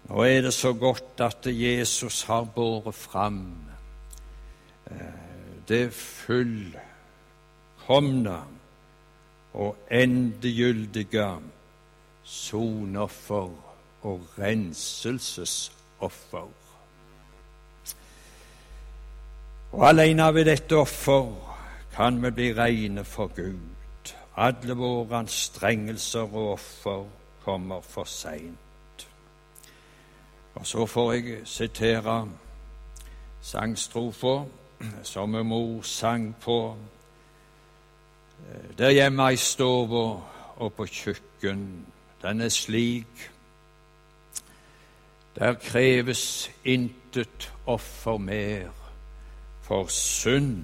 Nå 0.09 0.23
er 0.23 0.41
det 0.41 0.55
så 0.55 0.73
godt 0.73 1.21
at 1.21 1.47
Jesus 1.47 2.23
har 2.23 2.45
båret 2.55 2.95
fram 2.95 3.55
eh, 4.91 4.97
det 5.69 5.93
fullkomne 5.93 6.81
og 9.53 9.77
endegyldige 9.91 11.37
sonoffer 12.23 13.51
og 14.03 14.27
renselsesoffer. 14.39 16.49
Og 19.73 19.89
alene 19.89 20.35
ved 20.35 20.45
dette 20.45 20.77
offer 20.77 21.57
kan 21.97 22.23
vi 22.23 22.31
bli 22.31 22.55
rene 22.55 23.05
for 23.05 23.27
Gud. 23.27 23.59
Alle 24.37 24.77
våre 24.77 25.19
anstrengelser 25.19 26.21
og 26.21 26.53
offer 26.53 27.05
kommer 27.45 27.81
for 27.81 28.05
seint. 28.05 28.66
Og 30.57 30.67
så 30.67 30.87
får 30.87 31.13
jeg 31.13 31.41
sitere 31.45 32.29
sangstrofa 33.41 34.45
som 35.03 35.37
mor 35.47 35.83
sang 35.83 36.35
på 36.41 36.77
eh, 38.49 38.79
der 38.79 38.91
hjemme 38.91 39.33
i 39.33 39.37
stua 39.37 40.21
og 40.57 40.73
på 40.73 40.87
kjøkken. 40.87 41.87
Den 42.23 42.41
er 42.41 42.49
slik 42.49 43.31
Der 45.37 45.55
kreves 45.55 46.51
intet 46.65 47.53
offer 47.67 48.17
mer 48.17 48.73
for 49.61 49.91
synd 49.93 50.63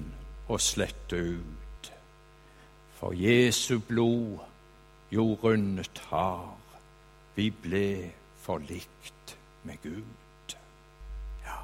å 0.49 0.57
slette 0.57 1.19
ut. 1.19 1.91
For 2.97 3.13
Jesu 3.13 3.77
blod 3.85 4.39
jo 5.13 5.27
rundet 5.43 6.01
har, 6.09 6.57
vi 7.35 7.51
ble 7.53 7.85
forlikt 8.41 9.22
med 9.63 9.81
Gud. 9.83 10.55
Ja, 11.45 11.59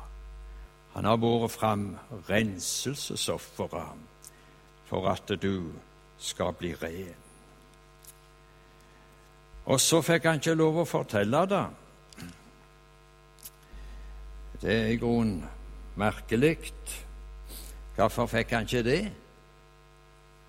han 0.94 1.06
har 1.06 1.18
båret 1.18 1.52
fram 1.52 1.98
renselsesofferet 2.30 4.08
for 4.90 5.10
at 5.12 5.32
du 5.42 5.72
skal 6.18 6.54
bli 6.54 6.74
ren. 6.76 7.16
Og 9.70 9.78
så 9.82 10.02
fikk 10.02 10.26
han 10.26 10.40
ikke 10.42 10.58
lov 10.58 10.82
å 10.82 10.90
fortelle 10.90 11.46
det. 11.50 11.66
Det 14.60 14.74
er 14.74 14.88
i 14.92 14.98
grunnen 15.00 15.44
merkelig. 16.00 16.58
Hvorfor 17.96 18.28
fikk 18.32 18.56
han 18.56 18.66
ikke 18.66 18.84
det? 18.84 19.02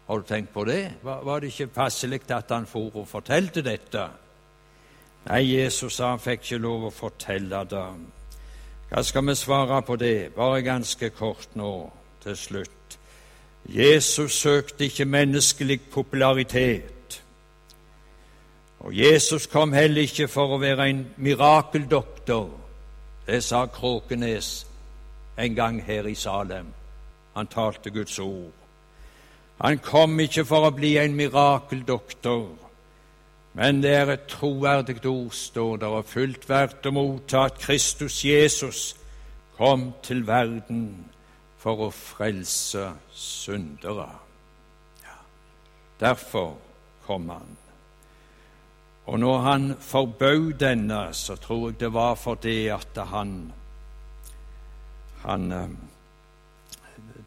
Har 0.06 0.18
du 0.18 0.26
tenkt 0.26 0.50
på 0.54 0.64
det? 0.64 0.94
Var, 1.02 1.40
det 1.40 1.52
ikke 1.52 1.66
passelig 1.74 2.22
at 2.30 2.50
han 2.50 2.66
for 2.66 2.96
og 2.96 3.06
fortalte 3.08 3.62
dette? 3.62 4.08
Nei, 5.28 5.42
Jesus 5.44 5.98
sa 5.98 6.14
han 6.14 6.22
fikk 6.22 6.44
ikke 6.44 6.62
lov 6.64 6.88
å 6.88 6.94
fortelle 6.94 7.64
det. 7.68 7.86
Hva 8.90 9.02
skal 9.06 9.26
vi 9.28 9.34
svare 9.38 9.82
på 9.86 9.96
det? 10.00 10.32
Bare 10.34 10.62
ganske 10.66 11.10
kort 11.14 11.52
nå, 11.54 11.90
til 12.24 12.36
slutt. 12.36 12.96
Jesus 13.68 14.32
søkte 14.32 14.88
ikke 14.88 15.04
menneskelig 15.04 15.80
popularitet. 15.92 17.22
Og 18.80 18.96
Jesus 18.96 19.46
kom 19.46 19.72
heller 19.72 20.02
ikke 20.02 20.28
for 20.28 20.56
å 20.56 20.60
være 20.60 20.88
en 20.88 21.04
mirakeldoktor. 21.20 22.48
Det 23.26 23.42
sa 23.44 23.66
Kråkenes 23.66 24.66
en 25.38 25.54
gang 25.54 25.82
her 25.84 26.08
i 26.08 26.14
Salem. 26.14 26.72
Han 27.36 27.46
talte 27.46 27.90
Guds 27.90 28.18
ord. 28.18 28.56
Han 29.60 29.78
kom 29.78 30.20
ikke 30.20 30.44
for 30.48 30.66
å 30.66 30.72
bli 30.72 30.96
en 30.96 31.14
mirakeldoktor, 31.14 32.46
men 33.52 33.82
det 33.82 33.94
er 33.94 34.12
et 34.12 34.26
troverdig 34.30 35.00
ord, 35.06 35.32
står 35.34 35.76
der, 35.82 35.86
og 35.86 36.06
fullt 36.06 36.48
verdt 36.48 36.86
å 36.86 36.92
motta 36.94 37.46
at 37.48 37.58
Kristus 37.58 38.22
Jesus 38.24 38.82
kom 39.56 39.90
til 40.06 40.22
verden 40.26 40.84
for 41.60 41.88
å 41.88 41.90
frelse 41.92 42.86
syndere. 43.12 44.06
Ja, 45.02 45.18
derfor 46.00 46.54
kom 47.06 47.28
han. 47.34 47.56
Og 49.10 49.18
når 49.18 49.38
han 49.42 49.74
forbød 49.80 50.52
denne, 50.62 51.08
så 51.12 51.34
tror 51.36 51.70
jeg 51.70 51.80
det 51.80 51.92
var 51.92 52.14
fordi 52.14 52.68
at 52.70 52.98
han, 53.10 53.52
han 55.24 55.52
eh, 55.52 55.70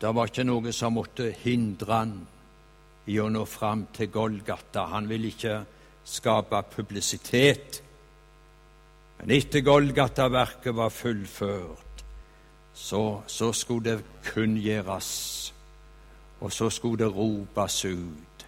det 0.01 0.15
var 0.15 0.31
ikke 0.31 0.47
noe 0.47 0.71
som 0.71 0.95
måtte 0.95 1.33
hindre 1.43 1.93
han 1.93 2.15
i 3.11 3.19
å 3.19 3.27
nå 3.31 3.43
fram 3.47 3.85
til 3.95 4.09
Golgata. 4.11 4.87
Han 4.95 5.09
ville 5.11 5.33
ikke 5.33 5.57
skape 6.05 6.61
publisitet. 6.75 7.81
Men 9.17 9.31
etter 9.31 9.63
Golgata-verket 9.63 10.75
var 10.75 10.89
fullført, 10.89 12.05
så, 12.73 13.21
så 13.27 13.51
skulle 13.53 13.91
det 13.91 14.05
kunngjøres, 14.33 15.53
og 16.41 16.51
så 16.51 16.69
skulle 16.69 17.05
det 17.05 17.15
ropes 17.15 17.85
ut. 17.85 18.47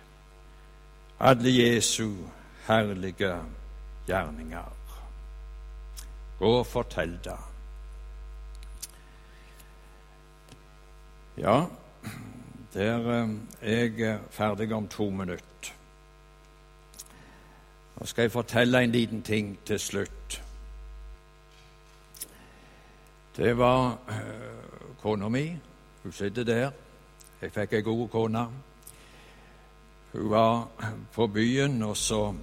Alle 1.19 1.53
Jesu 1.53 2.09
herlige 2.67 3.35
gjerninger. 4.07 4.71
Gå 6.39 6.51
og 6.59 6.65
fortell 6.67 7.15
det. 7.23 7.37
Ja, 11.37 11.65
der 12.73 13.09
eh, 13.11 13.29
er 13.61 13.89
jeg 13.97 14.19
ferdig 14.31 14.73
om 14.73 14.87
to 14.87 15.09
minutter. 15.09 15.54
Nå 18.05 18.09
skal 18.09 18.21
jeg 18.21 18.31
fortelle 18.31 18.83
en 18.83 18.91
liten 18.91 19.21
ting 19.25 19.59
til 19.65 19.79
slutt. 19.79 20.43
Det 23.37 23.57
var 23.57 23.97
øh, 24.09 24.95
kona 25.01 25.29
mi. 25.29 25.57
Hun 26.03 26.11
sitter 26.11 26.43
der. 26.43 26.71
Jeg 27.41 27.51
fikk 27.51 27.73
ei 27.73 27.81
god 27.81 28.07
kone. 28.07 28.43
Hun 30.13 30.29
var 30.29 30.67
på 31.13 31.27
byen, 31.27 31.81
og 31.81 31.97
så 31.97 32.35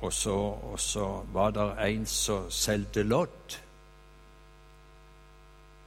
og 0.00 0.12
så, 0.12 0.36
og 0.36 0.80
så 0.80 1.24
var 1.32 1.50
det 1.50 1.88
en 1.88 2.06
som 2.06 2.50
solgte 2.50 3.02
lodd. 3.02 3.58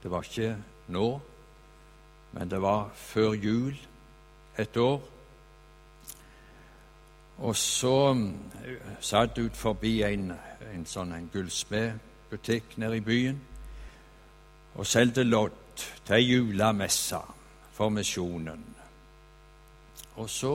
Det 0.02 0.10
var 0.10 0.22
ikke 0.22 0.56
nå, 0.88 1.20
men 2.32 2.50
det 2.50 2.62
var 2.62 2.90
før 2.94 3.32
jul 3.32 3.78
et 4.58 4.76
år. 4.76 5.13
Og 7.38 7.56
så 7.56 8.14
eh, 8.14 8.94
satt 9.00 9.38
ut 9.38 9.56
forbi 9.56 10.02
en, 10.06 10.30
en 10.74 10.86
sånn 10.86 11.12
en 11.12 11.28
nede 12.78 12.96
i 12.96 13.04
byen 13.04 13.40
og 14.74 14.86
solgte 14.86 15.22
lodd 15.22 15.82
til 16.06 16.16
ei 16.16 16.24
julemesse 16.24 17.20
for 17.74 17.90
misjonen. 17.94 18.64
Og 20.16 20.30
så, 20.30 20.54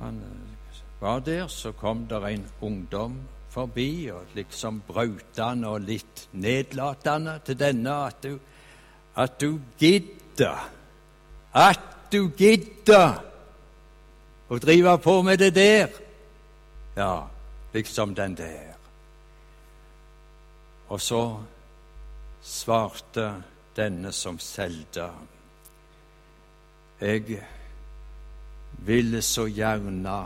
man 0.00 0.20
eh, 0.24 0.82
var 1.00 1.20
der, 1.20 1.46
så 1.48 1.72
kom 1.72 2.06
der 2.08 2.26
en 2.26 2.46
ungdom 2.60 3.18
forbi 3.50 4.10
og 4.12 4.34
liksom 4.34 4.82
brautende 4.88 5.68
og 5.68 5.80
litt 5.80 6.28
nedlatende 6.32 7.38
til 7.44 7.58
denne 7.58 7.98
at 8.06 8.22
du 8.22 8.38
at 9.18 9.40
du 9.40 9.60
gidder, 9.78 10.70
at 11.54 11.80
du 12.12 12.30
gidder 12.36 13.18
å 14.48 14.58
drive 14.58 14.98
på 14.98 15.22
med 15.22 15.38
det 15.38 15.54
der. 15.54 15.88
Ja, 16.96 17.28
liksom 17.72 18.14
den 18.14 18.34
der. 18.36 18.74
Og 20.88 21.00
så 21.00 21.22
svarte 22.42 23.42
denne 23.76 24.12
som 24.12 24.38
solgte. 24.38 25.10
Jeg 27.00 27.42
ville 28.72 29.22
så 29.22 29.46
gjerne 29.46 30.18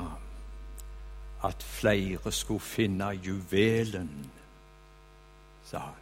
at 1.42 1.62
flere 1.62 2.32
skulle 2.32 2.60
finne 2.60 3.10
juvelen, 3.10 4.30
sa 5.66 5.78
han. 5.78 5.98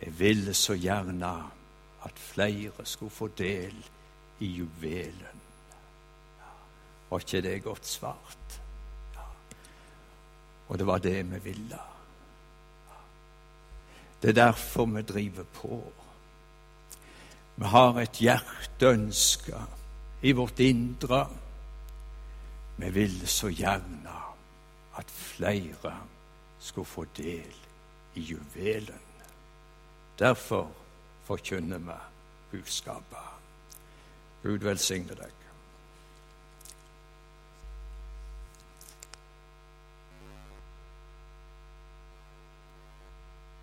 Jeg 0.00 0.18
ville 0.18 0.54
så 0.54 0.74
gjerne 0.74 1.34
at 2.04 2.18
flere 2.18 2.84
skulle 2.84 3.10
få 3.10 3.28
del 3.38 3.74
i 4.40 4.46
juvelen. 4.46 5.43
Var 7.14 7.20
ikke 7.22 7.40
det 7.42 7.62
godt 7.62 7.86
svart? 7.86 8.54
Ja. 9.14 9.22
Og 10.68 10.78
det 10.78 10.86
var 10.86 10.98
det 10.98 11.20
vi 11.30 11.38
ville. 11.44 11.78
Det 14.22 14.28
er 14.28 14.34
derfor 14.34 14.86
vi 14.86 15.02
driver 15.02 15.44
på. 15.44 15.92
Vi 17.56 17.64
har 17.70 18.00
et 18.00 18.18
hjerteønske 18.18 19.60
i 20.22 20.32
vårt 20.32 20.58
indre. 20.58 21.28
Vi 22.76 22.90
ville 22.90 23.26
så 23.26 23.48
gjerne 23.48 24.16
at 24.98 25.06
flere 25.06 25.94
skulle 26.58 26.86
få 26.96 27.06
del 27.16 27.54
i 28.14 28.20
juvelen. 28.20 29.06
Derfor 30.18 30.66
forkynner 31.24 31.78
vi 31.78 32.00
budskapet. 32.50 33.32
Gud 34.42 34.58
velsigne 34.58 35.14
deg. 35.14 35.43